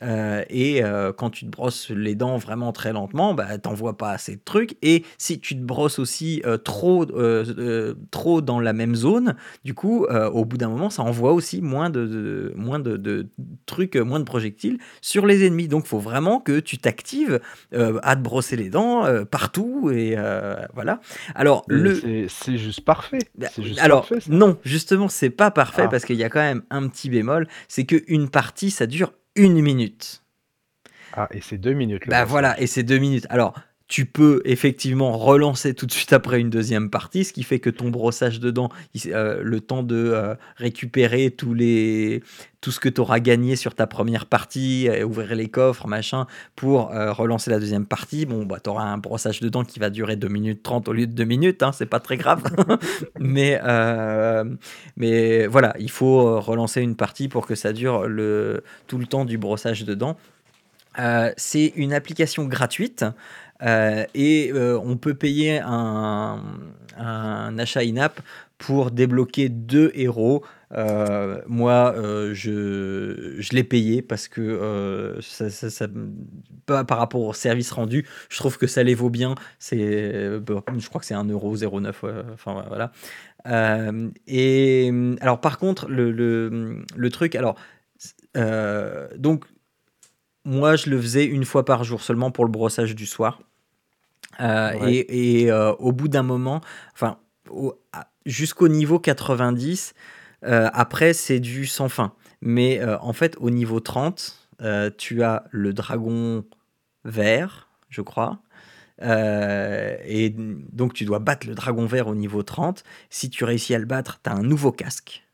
Euh, 0.03 0.42
et 0.49 0.83
quand 1.16 1.31
tu 1.31 1.44
te 1.46 1.51
brosses 1.51 1.90
les 1.90 2.14
dents 2.14 2.37
vraiment 2.37 2.72
très 2.72 2.92
lentement, 2.92 3.35
bah, 3.35 3.59
t'envoies 3.59 3.96
pas 3.96 4.11
assez 4.11 4.37
de 4.37 4.40
trucs. 4.44 4.77
Et 4.83 5.05
si 5.18 5.40
tu 5.40 5.57
te 5.57 5.62
brosses 5.62 5.99
aussi 5.99 6.42
trop, 6.64 7.07
trop 8.11 8.40
dans 8.40 8.61
la 8.61 8.72
même 8.72 8.94
zone, 8.94 9.37
du 9.64 9.75
coup, 9.75 10.07
au 10.07 10.44
bout 10.44 10.57
d'un 10.57 10.68
moment, 10.68 10.90
ça 10.90 11.03
envoie 11.03 11.33
aussi 11.33 11.61
moins 11.61 11.90
de, 11.90 12.53
moins 12.57 12.79
de, 12.79 13.27
trucs, 13.66 13.96
moins 13.96 14.20
de 14.20 14.25
projectiles 14.25 14.79
sur 15.01 15.27
les 15.27 15.46
ennemis. 15.46 15.68
Donc, 15.68 15.87
faut 15.87 15.99
vraiment 15.99 16.40
que 16.40 16.61
tu 16.61 16.79
t'actives 16.79 17.40
à 17.72 18.16
te 18.16 18.20
brosser 18.20 18.57
les 18.57 18.70
dents 18.70 19.05
partout. 19.31 19.90
Et 19.90 20.16
voilà. 20.75 21.01
Alors, 21.35 21.64
le... 21.68 22.29
c'est 22.29 22.57
juste 22.57 22.85
parfait. 22.85 23.26
Bah, 23.35 23.49
alors, 23.79 24.09
non, 24.29 24.59
justement, 24.65 25.09
c'est 25.09 25.31
pas 25.31 25.51
parfait 25.51 25.85
ah. 25.85 25.89
parce 25.89 26.05
qu'il 26.05 26.17
y 26.17 26.25
a 26.25 26.29
quand 26.29 26.41
même 26.41 26.62
un 26.71 26.89
petit 26.89 27.11
bémol, 27.11 27.49
c'est 27.69 27.85
qu'une 27.85 28.29
partie, 28.29 28.71
ça 28.71 28.87
dure 28.87 29.12
une 29.35 29.61
minute. 29.61 30.23
Ah, 31.12 31.29
et 31.31 31.41
c'est 31.41 31.59
deux 31.59 31.73
minutes. 31.73 32.03
Bah 32.09 32.25
voilà, 32.25 32.61
et 32.61 32.67
c'est 32.67 32.83
deux 32.83 32.99
minutes. 32.99 33.27
Alors, 33.31 33.55
tu 33.88 34.05
peux 34.05 34.42
effectivement 34.44 35.16
relancer 35.16 35.72
tout 35.72 35.87
de 35.87 35.92
suite 35.92 36.12
après 36.12 36.40
une 36.40 36.51
deuxième 36.51 36.90
partie, 36.90 37.25
ce 37.25 37.33
qui 37.33 37.44
fait 37.44 37.61
que 37.61 37.70
ton 37.70 37.90
brossage 37.90 38.40
dedans, 38.40 38.68
euh, 39.07 39.40
le 39.42 39.61
temps 39.61 39.85
de 39.85 39.94
euh, 39.96 40.35
récupérer 40.57 41.31
tous 41.31 41.55
les, 41.55 42.20
tout 42.61 42.72
ce 42.72 42.81
que 42.81 42.88
tu 42.88 43.01
auras 43.01 43.20
gagné 43.20 43.55
sur 43.55 43.77
ta 43.77 43.87
première 43.87 44.27
partie, 44.27 44.88
euh, 44.88 45.05
ouvrir 45.05 45.37
les 45.37 45.49
coffres, 45.49 45.87
machin, 45.87 46.27
pour 46.57 46.88
relancer 46.90 47.49
la 47.51 47.61
deuxième 47.61 47.87
partie, 47.87 48.27
bon, 48.27 48.44
bah, 48.44 48.59
tu 48.62 48.70
auras 48.70 48.85
un 48.85 48.99
brossage 48.99 49.38
dedans 49.38 49.62
qui 49.62 49.79
va 49.79 49.88
durer 49.88 50.16
2 50.16 50.27
minutes 50.27 50.64
30 50.64 50.88
au 50.88 50.92
lieu 50.92 51.07
de 51.07 51.12
2 51.12 51.25
minutes, 51.25 51.62
hein, 51.62 51.70
c'est 51.70 51.87
pas 51.87 52.01
très 52.01 52.16
grave. 52.16 52.42
mais, 53.20 53.61
mais 54.96 55.46
voilà, 55.46 55.75
il 55.79 55.90
faut 55.90 56.40
relancer 56.40 56.81
une 56.83 56.96
partie 56.96 57.29
pour 57.29 57.46
que 57.46 57.55
ça 57.55 57.72
dure 57.72 58.09
le, 58.09 58.64
tout 58.88 58.99
le 58.99 59.07
temps 59.07 59.25
du 59.25 59.38
brossage 59.38 59.85
dedans. 59.85 60.16
c'est 61.37 61.72
une 61.77 61.92
application 61.92 62.46
gratuite 62.46 63.05
et 63.62 64.51
euh, 64.53 64.79
on 64.83 64.97
peut 64.97 65.14
payer 65.14 65.61
un, 65.64 66.42
achat 67.59 67.81
in-app 67.81 68.21
pour 68.59 68.90
débloquer 68.90 69.49
deux 69.49 69.90
héros. 69.95 70.45
Euh, 70.73 71.40
moi, 71.47 71.95
je, 72.33 73.35
je 73.38 73.51
l'ai 73.53 73.64
payé 73.64 74.03
parce 74.03 74.29
que 74.29 75.19
ça, 75.21 75.51
ça, 75.51 75.87
par 76.66 76.99
rapport 76.99 77.23
au 77.23 77.33
service 77.33 77.71
rendu, 77.71 78.07
je 78.29 78.37
trouve 78.38 78.59
que 78.59 78.66
ça 78.66 78.83
les 78.83 78.95
vaut 78.95 79.11
bien. 79.11 79.35
C'est, 79.59 80.12
je 80.12 80.88
crois 80.88 81.01
que 81.01 81.07
c'est 81.07 81.14
1,09€. 81.14 82.33
enfin 82.33 82.64
voilà. 82.69 82.92
et 84.27 84.90
alors, 85.21 85.40
par 85.40 85.59
contre, 85.59 85.88
le, 85.88 86.11
le, 86.12 86.83
le 86.95 87.11
truc, 87.11 87.35
alors, 87.35 87.57
donc 88.35 89.45
moi, 90.47 90.77
je 90.77 90.89
le 90.89 90.99
faisais 90.99 91.25
une 91.27 91.45
fois 91.45 91.65
par 91.65 91.85
jour 91.85 92.01
seulement 92.01 92.31
pour 92.31 92.45
le 92.45 92.51
brossage 92.51 92.95
du 92.95 93.05
soir. 93.05 93.41
Euh, 94.41 94.73
et, 94.87 95.51
euh, 95.51 95.73
au 95.75 95.93
bout 95.93 96.09
d'un 96.09 96.23
moment, 96.23 96.61
enfin, 96.95 97.19
jusqu'au 98.25 98.69
niveau 98.69 98.99
90, 98.99 99.95
euh, 100.45 100.71
après, 100.73 101.13
c'est 101.15 101.41
du 101.41 101.67
sans 101.67 101.89
fin. 101.89 102.13
Mais 102.41 102.81
en 102.85 103.13
fait, 103.13 103.37
au 103.41 103.51
niveau 103.51 103.81
30, 103.81 104.49
tu 104.97 105.23
as 105.23 105.45
le 105.51 105.73
dragon 105.73 106.45
vert, 107.05 107.69
je 107.89 108.03
crois. 108.03 108.39
et 109.03 110.35
donc, 110.37 110.95
tu 110.95 111.05
dois 111.05 111.19
battre 111.19 111.47
le 111.49 111.55
dragon 111.55 111.87
vert 111.87 112.07
au 112.07 112.15
niveau 112.15 112.45
30. 112.45 112.85
Si 113.11 113.31
tu 113.31 113.45
réussis 113.45 113.75
à 113.75 113.79
le 113.79 113.87
battre, 113.87 114.21
tu 114.23 114.31
as 114.31 114.35
un 114.35 114.43
nouveau 114.43 114.71
casque. 114.71 115.26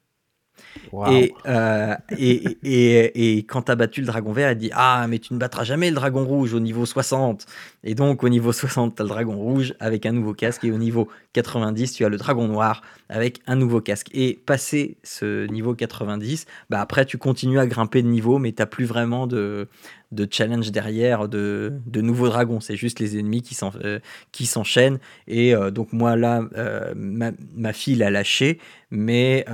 Euh, 0.94 1.94
et, 2.18 2.58
et, 2.62 3.36
et, 3.36 3.42
quand 3.44 3.62
tu 3.62 3.72
as 3.72 3.74
battu 3.74 4.00
le 4.00 4.06
dragon 4.06 4.32
vert, 4.32 4.48
elle 4.48 4.58
dit 4.58 4.70
Ah, 4.74 5.06
mais 5.08 5.18
tu 5.18 5.34
ne 5.34 5.38
battras 5.38 5.64
jamais 5.64 5.90
le 5.90 5.96
dragon 5.96 6.24
rouge 6.24 6.54
au 6.54 6.60
niveau 6.60 6.86
60. 6.86 7.46
Et 7.84 7.94
donc, 7.94 8.22
au 8.22 8.28
niveau 8.28 8.52
60, 8.52 8.96
tu 8.96 9.02
as 9.02 9.04
le 9.04 9.08
dragon 9.08 9.36
rouge 9.36 9.74
avec 9.80 10.06
un 10.06 10.12
nouveau 10.12 10.34
casque. 10.34 10.64
Et 10.64 10.70
au 10.70 10.78
niveau 10.78 11.08
90, 11.32 11.92
tu 11.92 12.04
as 12.04 12.08
le 12.08 12.16
dragon 12.16 12.46
noir 12.48 12.82
avec 13.08 13.40
un 13.46 13.56
nouveau 13.56 13.80
casque. 13.80 14.08
Et 14.12 14.40
passé 14.46 14.96
ce 15.02 15.46
niveau 15.46 15.74
90, 15.74 16.46
bah 16.70 16.80
après, 16.80 17.04
tu 17.04 17.18
continues 17.18 17.58
à 17.58 17.66
grimper 17.66 18.02
de 18.02 18.08
niveau, 18.08 18.38
mais 18.38 18.52
tu 18.52 18.62
plus 18.66 18.84
vraiment 18.84 19.26
de, 19.26 19.68
de 20.12 20.28
challenge 20.30 20.70
derrière 20.70 21.28
de, 21.28 21.72
de 21.86 22.00
nouveaux 22.00 22.28
dragons. 22.28 22.60
C'est 22.60 22.76
juste 22.76 23.00
les 23.00 23.18
ennemis 23.18 23.42
qui 23.42 23.56
euh, 23.84 23.98
s'enchaînent. 24.44 24.98
et 25.26 25.54
euh, 25.54 25.70
donc, 25.70 25.92
moi, 25.92 26.16
là, 26.16 26.42
euh, 26.56 26.92
ma, 26.94 27.72
fille 27.72 27.96
l'a 27.96 28.10
lâché, 28.10 28.58
mais 28.90 29.44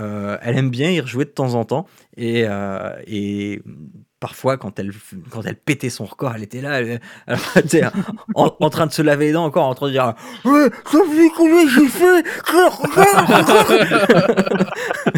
elle 0.43 0.59
aime 0.59 0.71
bien 0.71 0.91
y 0.91 1.01
rejouer 1.01 1.25
de 1.25 1.31
temps 1.31 1.55
en 1.55 1.65
temps. 1.65 1.87
Et, 2.17 2.45
et 3.07 3.63
parfois 4.21 4.57
quand 4.57 4.81
elle 4.81 4.91
quand 5.31 5.47
elle 5.47 5.55
pétait 5.55 5.91
son 5.91 6.05
record 6.05 6.33
elle 6.35 6.43
était 6.43 6.61
là 6.61 6.81
elle, 6.81 7.01
en, 8.35 8.53
en, 8.59 8.69
train 8.69 8.89
de 8.89 8.93
se 8.93 9.01
laver 9.01 9.27
les 9.27 9.33
dents 9.33 9.45
encore 9.45 9.67
en 9.67 9.77
train 9.77 9.87
de 9.87 9.93
dire 9.93 10.15
ça 10.43 10.99
fait 11.09 11.31
combien 11.37 11.69
j'ai 11.69 11.87
fait? 11.87 12.25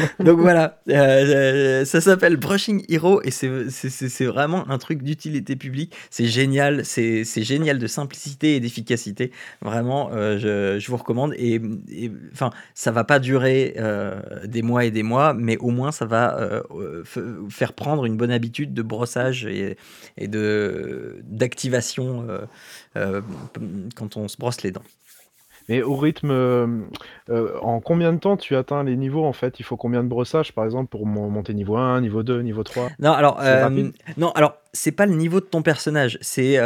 Donc 0.20 0.38
voilà, 0.38 0.80
euh, 0.88 0.94
euh, 0.94 1.84
ça 1.84 2.00
s'appelle 2.00 2.36
Brushing 2.36 2.84
Hero 2.88 3.20
et 3.22 3.30
c'est 3.30 4.24
vraiment 4.24 4.68
un 4.70 4.78
truc 4.78 5.02
d'utilité 5.02 5.56
publique. 5.56 5.94
C'est 6.10 6.26
génial, 6.26 6.84
c'est 6.84 7.24
génial 7.42 7.78
de 7.78 7.86
simplicité 7.86 8.56
et 8.56 8.60
d'efficacité. 8.60 9.32
Vraiment, 9.62 10.10
euh, 10.12 10.38
je, 10.78 10.90
vous 10.90 10.96
recommande. 10.96 11.34
Et 11.38 11.60
enfin, 12.32 12.50
ça 12.74 12.90
va 12.90 13.04
pas 13.04 13.18
durer 13.18 13.76
des 14.44 14.62
mois 14.62 14.84
et 14.84 14.90
des 14.90 15.02
mois, 15.02 15.34
mais 15.34 15.56
au 15.58 15.70
moins 15.70 15.92
ça 15.92 16.06
va 16.06 16.62
faire 17.48 17.72
prendre 17.72 18.04
une 18.04 18.16
bonne 18.16 18.32
habitude 18.32 18.74
de 18.74 18.82
brossage 18.82 19.46
et, 19.46 19.76
et 20.16 20.28
d'activation 20.28 22.26
quand 22.94 24.16
on 24.16 24.28
se 24.28 24.36
brosse 24.36 24.62
les 24.62 24.70
dents. 24.72 24.82
Mais 25.70 25.82
au 25.82 25.94
rythme, 25.94 26.32
euh, 26.32 26.66
euh, 27.28 27.56
en 27.62 27.80
combien 27.80 28.12
de 28.12 28.18
temps 28.18 28.36
tu 28.36 28.56
atteins 28.56 28.82
les 28.82 28.96
niveaux 28.96 29.24
en 29.24 29.32
fait? 29.32 29.60
Il 29.60 29.62
faut 29.62 29.76
combien 29.76 30.02
de 30.02 30.08
brossages 30.08 30.52
par 30.52 30.64
exemple 30.64 30.88
pour 30.88 31.06
monter 31.06 31.54
niveau 31.54 31.76
1, 31.76 32.00
niveau 32.00 32.24
2, 32.24 32.42
niveau 32.42 32.64
3 32.64 32.88
Non, 32.98 33.12
alors, 33.12 33.38
euh, 33.40 33.90
non, 34.16 34.32
alors 34.32 34.54
c'est 34.72 34.90
pas 34.90 35.06
le 35.06 35.14
niveau 35.14 35.38
de 35.38 35.44
ton 35.44 35.62
personnage, 35.62 36.18
c'est 36.22 36.58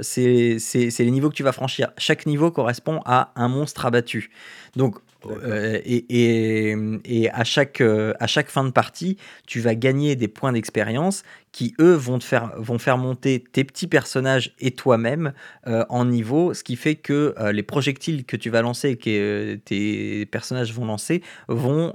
c'est 0.00 0.98
les 0.98 1.10
niveaux 1.10 1.28
que 1.28 1.34
tu 1.34 1.42
vas 1.42 1.52
franchir. 1.52 1.90
Chaque 1.98 2.24
niveau 2.24 2.50
correspond 2.50 3.02
à 3.04 3.32
un 3.36 3.48
monstre 3.48 3.84
abattu. 3.84 4.30
Donc 4.76 4.96
euh, 5.26 5.80
et, 5.84 6.74
et, 7.04 7.30
à, 7.30 7.44
chaque, 7.44 7.80
euh, 7.80 8.12
à 8.20 8.26
chaque 8.26 8.48
fin 8.48 8.64
de 8.64 8.70
partie, 8.70 9.16
tu 9.46 9.60
vas 9.60 9.74
gagner 9.74 10.16
des 10.16 10.28
points 10.28 10.52
d'expérience 10.52 11.22
qui, 11.50 11.74
eux, 11.80 11.94
vont, 11.94 12.18
te 12.18 12.24
faire, 12.24 12.52
vont 12.56 12.78
faire 12.78 12.98
monter 12.98 13.42
tes 13.52 13.64
petits 13.64 13.88
personnages 13.88 14.54
et 14.60 14.70
toi-même 14.70 15.32
euh, 15.66 15.84
en 15.88 16.04
niveau, 16.04 16.54
ce 16.54 16.62
qui 16.62 16.76
fait 16.76 16.94
que 16.94 17.34
les 17.50 17.62
projectiles 17.62 18.24
que 18.24 18.36
tu 18.36 18.50
vas 18.50 18.62
lancer 18.62 18.90
et 18.90 18.96
que 18.96 19.58
tes 19.64 20.26
personnages 20.26 20.72
vont 20.72 20.84
lancer 20.84 21.22
vont 21.48 21.94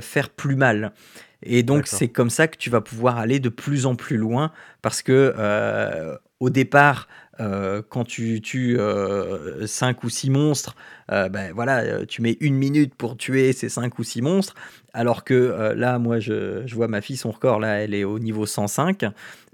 faire 0.00 0.30
plus 0.30 0.56
mal. 0.56 0.92
Et 1.42 1.62
donc, 1.62 1.86
c'est 1.86 2.08
comme 2.08 2.30
ça 2.30 2.48
que 2.48 2.56
tu 2.56 2.70
vas 2.70 2.80
pouvoir 2.80 3.18
aller 3.18 3.38
de 3.38 3.50
plus 3.50 3.86
en 3.86 3.94
plus 3.94 4.16
loin 4.16 4.50
parce 4.82 5.02
que 5.02 5.34
au 6.40 6.50
départ, 6.50 7.08
euh, 7.40 7.82
quand 7.88 8.04
tu 8.04 8.40
tues 8.40 8.76
5 8.76 8.80
euh, 8.80 10.00
ou 10.04 10.08
6 10.08 10.30
monstres, 10.30 10.76
euh, 11.10 11.28
ben 11.28 11.52
voilà, 11.54 12.06
tu 12.06 12.22
mets 12.22 12.36
une 12.40 12.54
minute 12.54 12.94
pour 12.94 13.16
tuer 13.16 13.52
ces 13.52 13.68
5 13.68 13.98
ou 13.98 14.04
6 14.04 14.22
monstres, 14.22 14.54
alors 14.92 15.24
que 15.24 15.72
là, 15.76 15.98
moi, 15.98 16.20
je, 16.20 16.62
je, 16.66 16.74
vois 16.74 16.88
ma 16.88 17.00
fille, 17.00 17.16
son 17.16 17.30
record, 17.32 17.58
là, 17.60 17.82
elle 17.82 17.94
est 17.94 18.04
au 18.04 18.18
niveau 18.18 18.46
105. 18.46 19.04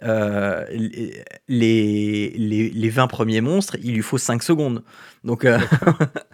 les, 0.02 1.24
les, 1.48 2.70
les, 2.70 2.90
20 2.90 3.06
premiers 3.06 3.40
monstres, 3.40 3.76
il 3.82 3.94
lui 3.94 4.02
faut 4.02 4.18
5 4.18 4.42
secondes. 4.42 4.82
Donc, 5.24 5.46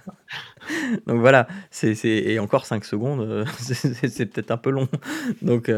Donc 1.07 1.20
voilà, 1.20 1.46
c'est, 1.70 1.96
et 2.05 2.38
encore 2.38 2.66
5 2.66 2.85
secondes, 2.85 3.46
c'est, 3.59 4.26
peut-être 4.26 4.50
un 4.50 4.57
peu 4.57 4.70
long. 4.70 4.88
Donc, 5.42 5.70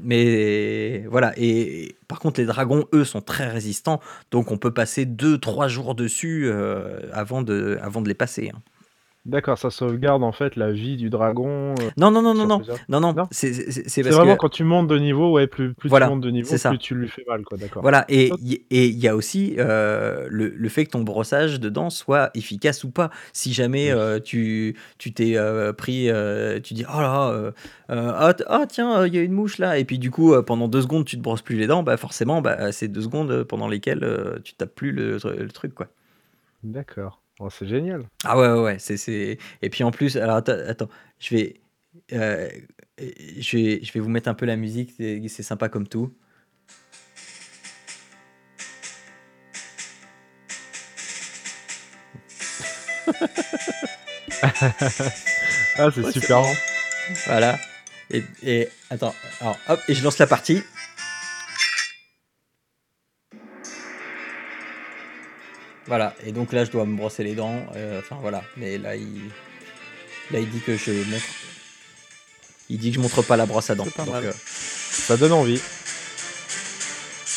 mais 0.00 1.04
voilà, 1.08 1.32
et, 1.36 1.96
par 2.08 2.20
contre, 2.20 2.40
les 2.40 2.46
dragons, 2.46 2.86
eux, 2.92 3.04
sont 3.04 3.20
très 3.20 3.48
résistants, 3.48 4.00
donc 4.30 4.50
on 4.50 4.58
peut 4.58 4.72
passer 4.72 5.06
2-3 5.06 5.68
jours 5.68 5.94
dessus 5.94 6.50
avant, 7.12 7.42
de, 7.42 7.78
avant 7.82 8.02
de 8.02 8.08
les 8.08 8.14
passer. 8.14 8.50
Hein. 8.54 8.60
D'accord, 9.26 9.56
ça 9.56 9.70
sauvegarde 9.70 10.22
en 10.22 10.32
fait 10.32 10.54
la 10.54 10.70
vie 10.70 10.96
du 10.96 11.08
dragon. 11.08 11.74
Euh, 11.80 11.90
non, 11.96 12.10
non, 12.10 12.20
non, 12.20 12.34
non, 12.34 12.46
non, 12.46 12.60
non, 12.88 13.00
non, 13.00 13.26
c'est 13.30 13.54
c'est 13.88 14.02
vraiment 14.02 14.36
quand 14.36 14.50
tu 14.50 14.64
montes 14.64 14.86
de 14.86 14.98
niveau, 14.98 15.32
ouais, 15.32 15.46
plus, 15.46 15.72
plus 15.72 15.88
tu 15.88 15.98
montes 15.98 16.20
de 16.20 16.30
niveau, 16.30 16.54
plus 16.54 16.78
tu 16.78 16.94
lui 16.94 17.08
fais 17.08 17.24
mal, 17.26 17.42
quoi, 17.42 17.56
d'accord. 17.56 17.80
Voilà, 17.80 18.04
et 18.10 18.30
il 18.38 18.98
y 18.98 19.08
a 19.08 19.16
aussi 19.16 19.54
euh, 19.58 20.26
le, 20.28 20.48
le, 20.48 20.68
fait 20.68 20.84
que 20.84 20.90
ton 20.90 21.00
brossage 21.00 21.58
dedans 21.58 21.88
soit 21.88 22.30
efficace 22.34 22.84
ou 22.84 22.90
pas. 22.90 23.08
Si 23.32 23.54
jamais 23.54 23.90
euh, 23.90 24.20
tu 24.20 24.76
tu 24.98 25.14
t'es 25.14 25.38
pris, 25.78 26.10
tu 26.62 26.74
dis 26.74 26.84
oh 26.86 27.00
là, 27.00 27.52
ah, 27.88 28.34
ah, 28.46 28.64
tiens, 28.68 29.06
il 29.06 29.14
y 29.14 29.18
a 29.18 29.22
une 29.22 29.32
mouche 29.32 29.56
là, 29.56 29.78
et 29.78 29.86
puis 29.86 29.98
du 29.98 30.10
coup 30.10 30.34
pendant 30.42 30.68
deux 30.68 30.82
secondes 30.82 31.06
tu 31.06 31.16
te 31.16 31.22
brosses 31.22 31.42
plus 31.42 31.56
les 31.56 31.66
dents, 31.66 31.82
bah 31.82 31.96
forcément, 31.96 32.42
bah, 32.42 32.72
c'est 32.72 32.88
deux 32.88 33.00
secondes 33.00 33.44
pendant 33.44 33.68
lesquelles 33.68 34.06
tu 34.44 34.52
tapes 34.52 34.74
plus 34.74 34.92
le, 34.92 35.16
le 35.24 35.48
truc, 35.48 35.72
quoi. 35.74 35.86
D'accord. 36.62 37.23
Oh, 37.40 37.50
c'est 37.50 37.66
génial. 37.66 38.08
Ah 38.24 38.38
ouais, 38.38 38.48
ouais, 38.48 38.60
ouais, 38.60 38.78
c'est, 38.78 38.96
c'est... 38.96 39.38
Et 39.60 39.70
puis 39.70 39.82
en 39.82 39.90
plus, 39.90 40.16
alors 40.16 40.36
attends, 40.36 40.56
attends 40.68 40.88
je 41.18 41.34
vais, 41.34 41.60
euh, 42.12 42.48
je 42.98 43.56
vais, 43.56 43.82
je 43.82 43.92
vais 43.92 44.00
vous 44.00 44.08
mettre 44.08 44.28
un 44.28 44.34
peu 44.34 44.46
la 44.46 44.56
musique, 44.56 44.92
c'est, 44.96 45.20
c'est 45.28 45.42
sympa 45.42 45.68
comme 45.68 45.88
tout. 45.88 46.14
ah, 55.76 55.90
c'est 55.92 56.12
super. 56.12 56.42
Voilà. 57.26 57.58
Et, 58.10 58.22
et 58.42 58.68
attends, 58.90 59.14
alors, 59.40 59.58
hop, 59.68 59.80
et 59.88 59.94
je 59.94 60.04
lance 60.04 60.18
la 60.18 60.26
partie. 60.26 60.62
Voilà, 65.86 66.14
et 66.24 66.32
donc 66.32 66.52
là 66.52 66.64
je 66.64 66.70
dois 66.70 66.86
me 66.86 66.96
brosser 66.96 67.24
les 67.24 67.34
dents, 67.34 67.60
euh, 67.76 67.98
enfin 67.98 68.16
voilà, 68.20 68.42
mais 68.56 68.78
là 68.78 68.96
il, 68.96 69.20
là 70.30 70.38
il 70.38 70.48
dit 70.48 70.60
que 70.60 70.76
je 70.76 70.92
montre, 70.92 71.24
il 72.70 72.78
dit 72.78 72.90
que 72.90 72.96
je 72.96 73.00
montre 73.00 73.22
pas 73.22 73.36
la 73.36 73.44
brosse 73.44 73.68
à 73.68 73.74
dents. 73.74 73.84
Donc, 73.84 73.98
euh, 73.98 74.32
Ça 74.34 75.18
donne 75.18 75.32
envie. 75.32 75.60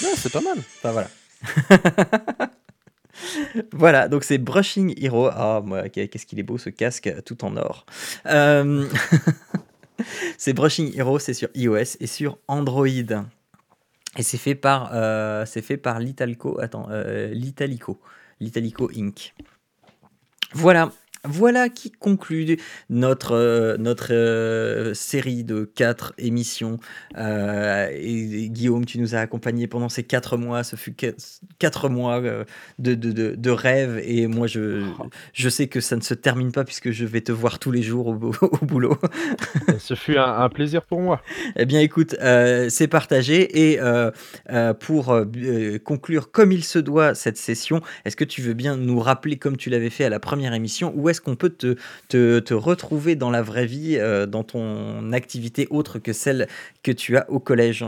Non, 0.02 0.10
c'est 0.16 0.32
pas 0.32 0.40
mal. 0.40 0.60
Enfin 0.60 0.92
voilà. 0.92 1.10
voilà, 3.74 4.08
donc 4.08 4.24
c'est 4.24 4.38
Brushing 4.38 4.94
Hero. 4.98 5.28
Ah, 5.28 5.62
moi, 5.66 5.90
qu'est-ce 5.90 6.26
qu'il 6.26 6.40
est 6.40 6.44
beau 6.44 6.58
ce 6.58 6.70
casque 6.70 7.14
tout 7.26 7.44
en 7.44 7.58
or. 7.58 7.86
Euh, 8.28 8.88
c'est 10.38 10.54
Brushing 10.54 10.98
Hero, 10.98 11.20
c'est 11.20 11.34
sur 11.34 11.50
iOS 11.54 11.98
et 12.00 12.08
sur 12.08 12.38
Android. 12.48 12.88
Et 12.88 14.24
c'est 14.24 14.38
fait 14.38 14.56
par, 14.56 14.92
c'est 15.48 15.62
fait 15.62 15.78
par 15.78 16.00
l'Italco, 16.00 16.62
attends, 16.62 16.88
l'Italico. 17.32 18.00
l'Italico 18.40 18.90
Inc. 18.96 19.34
Voilà, 20.54 20.92
voilà 21.28 21.70
qui 21.70 21.92
conclut 21.92 22.58
notre, 22.90 23.34
euh, 23.34 23.78
notre 23.78 24.14
euh, 24.14 24.94
série 24.94 25.44
de 25.44 25.64
quatre 25.64 26.14
émissions. 26.18 26.78
Euh, 27.18 27.90
et, 27.94 28.50
Guillaume, 28.50 28.86
tu 28.86 29.00
nous 29.00 29.16
as 29.16 29.20
accompagnés 29.20 29.68
pendant 29.68 29.90
ces 29.90 30.04
quatre 30.04 30.38
mois. 30.38 30.64
Ce 30.64 30.76
fut 30.76 30.96
quatre 31.60 31.90
mois 31.90 32.22
de, 32.22 32.46
de, 32.80 32.96
de, 32.96 33.36
de 33.36 33.50
rêve. 33.50 34.02
Et 34.04 34.28
moi, 34.28 34.48
je, 34.48 34.84
je 35.34 35.50
sais 35.50 35.68
que 35.68 35.82
ça 35.82 35.96
ne 35.96 36.02
se 36.02 36.14
termine 36.14 36.52
pas 36.52 36.64
puisque 36.64 36.92
je 36.92 37.06
vais 37.06 37.22
te 37.22 37.32
voir 37.32 37.60
tous 37.60 37.72
les 37.72 37.82
jours 37.82 38.08
au, 38.08 38.16
boulot. 38.66 38.98
Ce 39.80 39.94
fut 39.94 40.18
un, 40.18 40.50
plaisir 40.50 40.84
pour 40.84 41.02
moi. 41.02 41.22
Eh 41.56 41.66
bien, 41.66 41.82
écoute, 41.82 42.16
c'est 42.70 42.88
partagé. 42.88 43.72
Et 43.72 43.80
pour 44.80 45.18
conclure 45.84 46.32
comme 46.32 46.52
il 46.52 46.64
se 46.64 46.80
doit 46.80 47.16
cette 47.16 47.38
session, 47.38 47.82
est-ce 48.06 48.16
que 48.16 48.24
tu 48.24 48.42
veux 48.42 48.54
bien 48.54 48.78
nous 48.78 49.00
rappeler, 49.00 49.38
comme 49.38 49.58
tu 49.58 49.70
l'avais 49.70 49.90
fait 49.90 50.06
à 50.06 50.10
la 50.10 50.20
première 50.20 50.54
émission, 50.54 50.94
où 50.96 51.10
est-ce 51.18 51.22
qu'on 51.24 51.36
peut 51.36 51.50
te, 51.50 51.76
te, 52.10 52.40
te, 52.40 52.54
retrouver 52.54 53.16
dans 53.16 53.32
la 53.32 53.42
vraie 53.42 53.66
vie, 53.66 53.98
euh, 53.98 54.28
dans 54.28 54.44
ton 54.44 55.12
activité 55.14 55.68
autre 55.72 55.98
que 55.98 56.14
celle 56.14 56.48
que 56.84 56.92
tu 56.92 57.18
as 57.18 57.28
au 57.32 57.40
collège? 57.40 57.86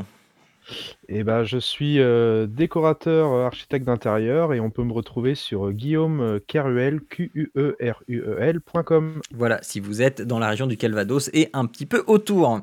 Eh 1.08 1.24
ben, 1.24 1.44
je 1.44 1.58
suis 1.58 2.00
euh, 2.00 2.48
décorateur 2.48 3.32
euh, 3.32 3.46
architecte 3.46 3.86
d'intérieur 3.86 4.54
et 4.54 4.60
on 4.60 4.72
peut 4.72 4.84
me 4.84 4.94
retrouver 4.94 5.36
sur 5.36 5.72
Guillaume 5.72 6.40
Keruel, 6.48 7.02
q 7.02 7.32
u 7.36 7.52
e 7.56 7.76
r 7.80 8.02
u 8.08 8.20
e 8.20 8.38
l.com. 8.40 9.22
Voilà, 9.32 9.60
si 9.62 9.80
vous 9.80 10.02
êtes 10.02 10.22
dans 10.24 10.40
la 10.40 10.50
région 10.50 10.66
du 10.66 10.78
Calvados 10.78 11.30
et 11.34 11.50
un 11.54 11.66
petit 11.66 11.86
peu 11.86 12.04
autour. 12.08 12.62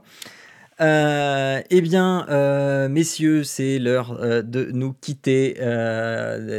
Euh, 0.81 1.63
eh 1.71 1.81
bien, 1.81 2.27
euh, 2.29 2.89
messieurs, 2.89 3.45
c'est 3.45 3.79
l'heure 3.79 4.19
euh, 4.21 4.43
de 4.43 4.69
nous 4.73 4.93
quitter. 4.93 5.57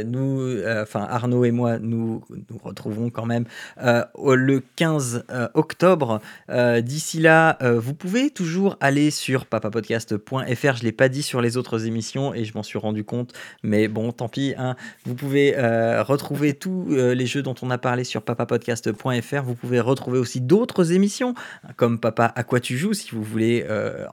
nous, 0.06 0.58
enfin 0.82 1.06
Arnaud 1.08 1.44
et 1.44 1.50
moi, 1.50 1.78
nous 1.78 2.22
nous 2.30 2.58
retrouvons 2.58 3.10
quand 3.10 3.26
même 3.26 3.44
le 3.80 4.62
15 4.76 5.24
octobre. 5.54 6.20
D'ici 6.48 7.20
là, 7.20 7.58
vous 7.60 7.94
pouvez 7.94 8.30
toujours 8.30 8.76
aller 8.80 9.10
sur 9.10 9.46
papapodcast.fr. 9.46 10.76
Je 10.76 10.82
l'ai 10.82 10.92
pas 10.92 11.08
dit 11.08 11.22
sur 11.22 11.40
les 11.40 11.56
autres 11.56 11.86
émissions 11.86 12.34
et 12.34 12.44
je 12.44 12.54
m'en 12.54 12.62
suis 12.62 12.78
rendu 12.78 13.04
compte, 13.04 13.32
mais 13.62 13.88
bon, 13.88 14.12
tant 14.12 14.28
pis. 14.28 14.54
Hein. 14.58 14.76
Vous 15.04 15.14
pouvez 15.14 15.54
retrouver 16.00 16.54
tous 16.54 16.86
les 16.88 17.26
jeux 17.26 17.42
dont 17.42 17.54
on 17.62 17.70
a 17.70 17.78
parlé 17.78 18.04
sur 18.04 18.22
papapodcast.fr. 18.22 19.42
Vous 19.42 19.54
pouvez 19.54 19.80
retrouver 19.80 20.18
aussi 20.18 20.40
d'autres 20.40 20.92
émissions 20.92 21.34
comme 21.76 21.98
Papa 21.98 22.32
à 22.34 22.42
quoi 22.42 22.60
tu 22.60 22.76
joues 22.76 22.94
si 22.94 23.10
vous 23.12 23.22
voulez 23.22 23.64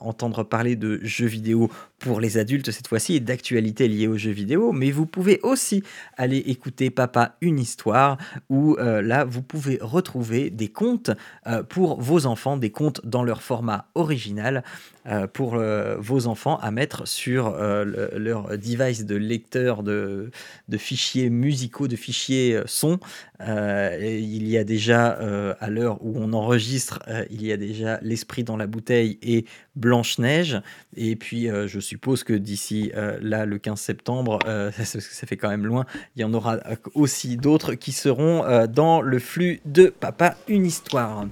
entendre 0.02 0.44
parler 0.44 0.76
de 0.76 1.00
jeux 1.04 1.26
vidéo 1.26 1.70
pour 2.00 2.20
les 2.20 2.38
adultes 2.38 2.72
cette 2.72 2.88
fois-ci 2.88 3.16
et 3.16 3.20
d'actualités 3.20 3.88
liées 3.88 4.08
aux 4.08 4.18
jeux 4.18 4.32
vidéo, 4.32 4.72
mais 4.72 4.92
vous 4.92 5.06
pouvez 5.06 5.40
aussi 5.44 5.84
aller 6.18 6.38
écouter 6.38 6.90
Papa 6.90 7.36
une 7.42 7.60
histoire 7.60 8.18
où 8.50 8.76
euh, 8.78 9.02
là 9.02 9.26
vous 9.26 9.42
pouvez 9.42 9.80
retrouver 9.82 10.50
des 10.50 10.68
contes 10.68 11.12
euh, 11.48 11.64
pour 11.64 12.00
vos 12.02 12.26
enfants, 12.26 12.58
des 12.58 12.70
contes 12.70 13.02
dans 13.06 13.24
leur 13.24 13.42
format 13.42 13.88
original 13.96 14.64
euh, 15.08 15.28
pour 15.28 15.58
vos 16.00 16.28
enfants 16.28 16.58
à 16.58 16.72
mettre 16.72 17.08
sur 17.08 17.56
leur 17.56 18.58
device 18.58 19.06
de 19.06 19.16
lecteur 19.16 19.84
de, 19.84 20.32
de, 20.68 20.78
fichiers 20.78 21.30
musicaux, 21.30 21.88
de 21.88 21.96
fichiers 21.96 22.62
son. 22.66 23.00
il 23.40 24.48
y 24.48 24.58
a 24.58 24.64
déjà, 24.64 25.18
à 25.60 25.70
l'heure 25.70 26.04
où 26.04 26.14
on 26.18 26.34
enregistre, 26.34 27.00
il 27.30 27.46
y 27.46 27.52
a 27.52 27.58
déjà 27.58 28.00
L'Esprit 28.02 28.44
dans 28.44 28.58
la 28.58 28.68
bouteille 28.68 29.18
et 29.22 29.46
Blanche-Neige. 29.86 30.62
Et 30.98 31.16
puis 31.16 31.48
je 31.48 31.80
suppose 31.80 32.24
que 32.24 32.34
d'ici 32.34 32.92
là, 33.22 33.46
le 33.46 33.58
15 33.58 33.80
septembre, 33.80 34.40
ça, 34.46 34.86
ça, 35.00 35.28
fait 35.28 35.38
quand 35.38 35.50
même 35.50 35.66
loin, 35.66 35.86
il 36.16 36.22
y 36.22 36.26
en 36.26 36.34
aura 36.34 36.60
aussi 36.94 37.38
d'autres 37.38 37.76
qui 37.76 37.92
seront 37.92 38.66
dans 38.68 39.02
le 39.02 39.20
flux 39.20 39.62
de 39.66 39.88
Papa 39.88 40.36
une 40.48 40.66
histoire. 40.66 41.26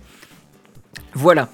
Voilà. 1.14 1.50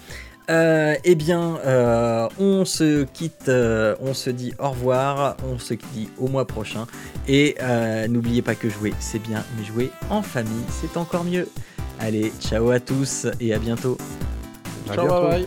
Euh, 0.50 0.96
eh 1.04 1.14
bien, 1.14 1.60
euh, 1.66 2.28
on 2.40 2.66
se 2.66 3.04
quitte, 3.04 3.50
euh, 3.50 3.96
on 4.02 4.16
se 4.16 4.32
dit 4.32 4.54
au 4.58 4.70
revoir, 4.70 5.38
on 5.48 5.60
se 5.60 5.76
dit 5.94 6.10
au 6.18 6.28
mois 6.28 6.48
prochain. 6.48 6.88
Et 7.28 7.56
n'oubliez 8.10 8.42
pas 8.42 8.56
que 8.56 8.70
jouer, 8.70 8.94
c'est 9.00 9.22
bien, 9.22 9.44
mais 9.58 9.64
jouer 9.64 9.92
en 10.10 10.22
famille, 10.22 10.66
c'est 10.82 10.98
encore 10.98 11.24
mieux. 11.24 11.48
Allez, 12.00 12.32
ciao 12.40 12.72
à 12.72 12.80
tous 12.80 13.28
et 13.40 13.54
à 13.54 13.60
bientôt. 13.60 13.98
ciao, 14.88 15.30
bye. 15.30 15.46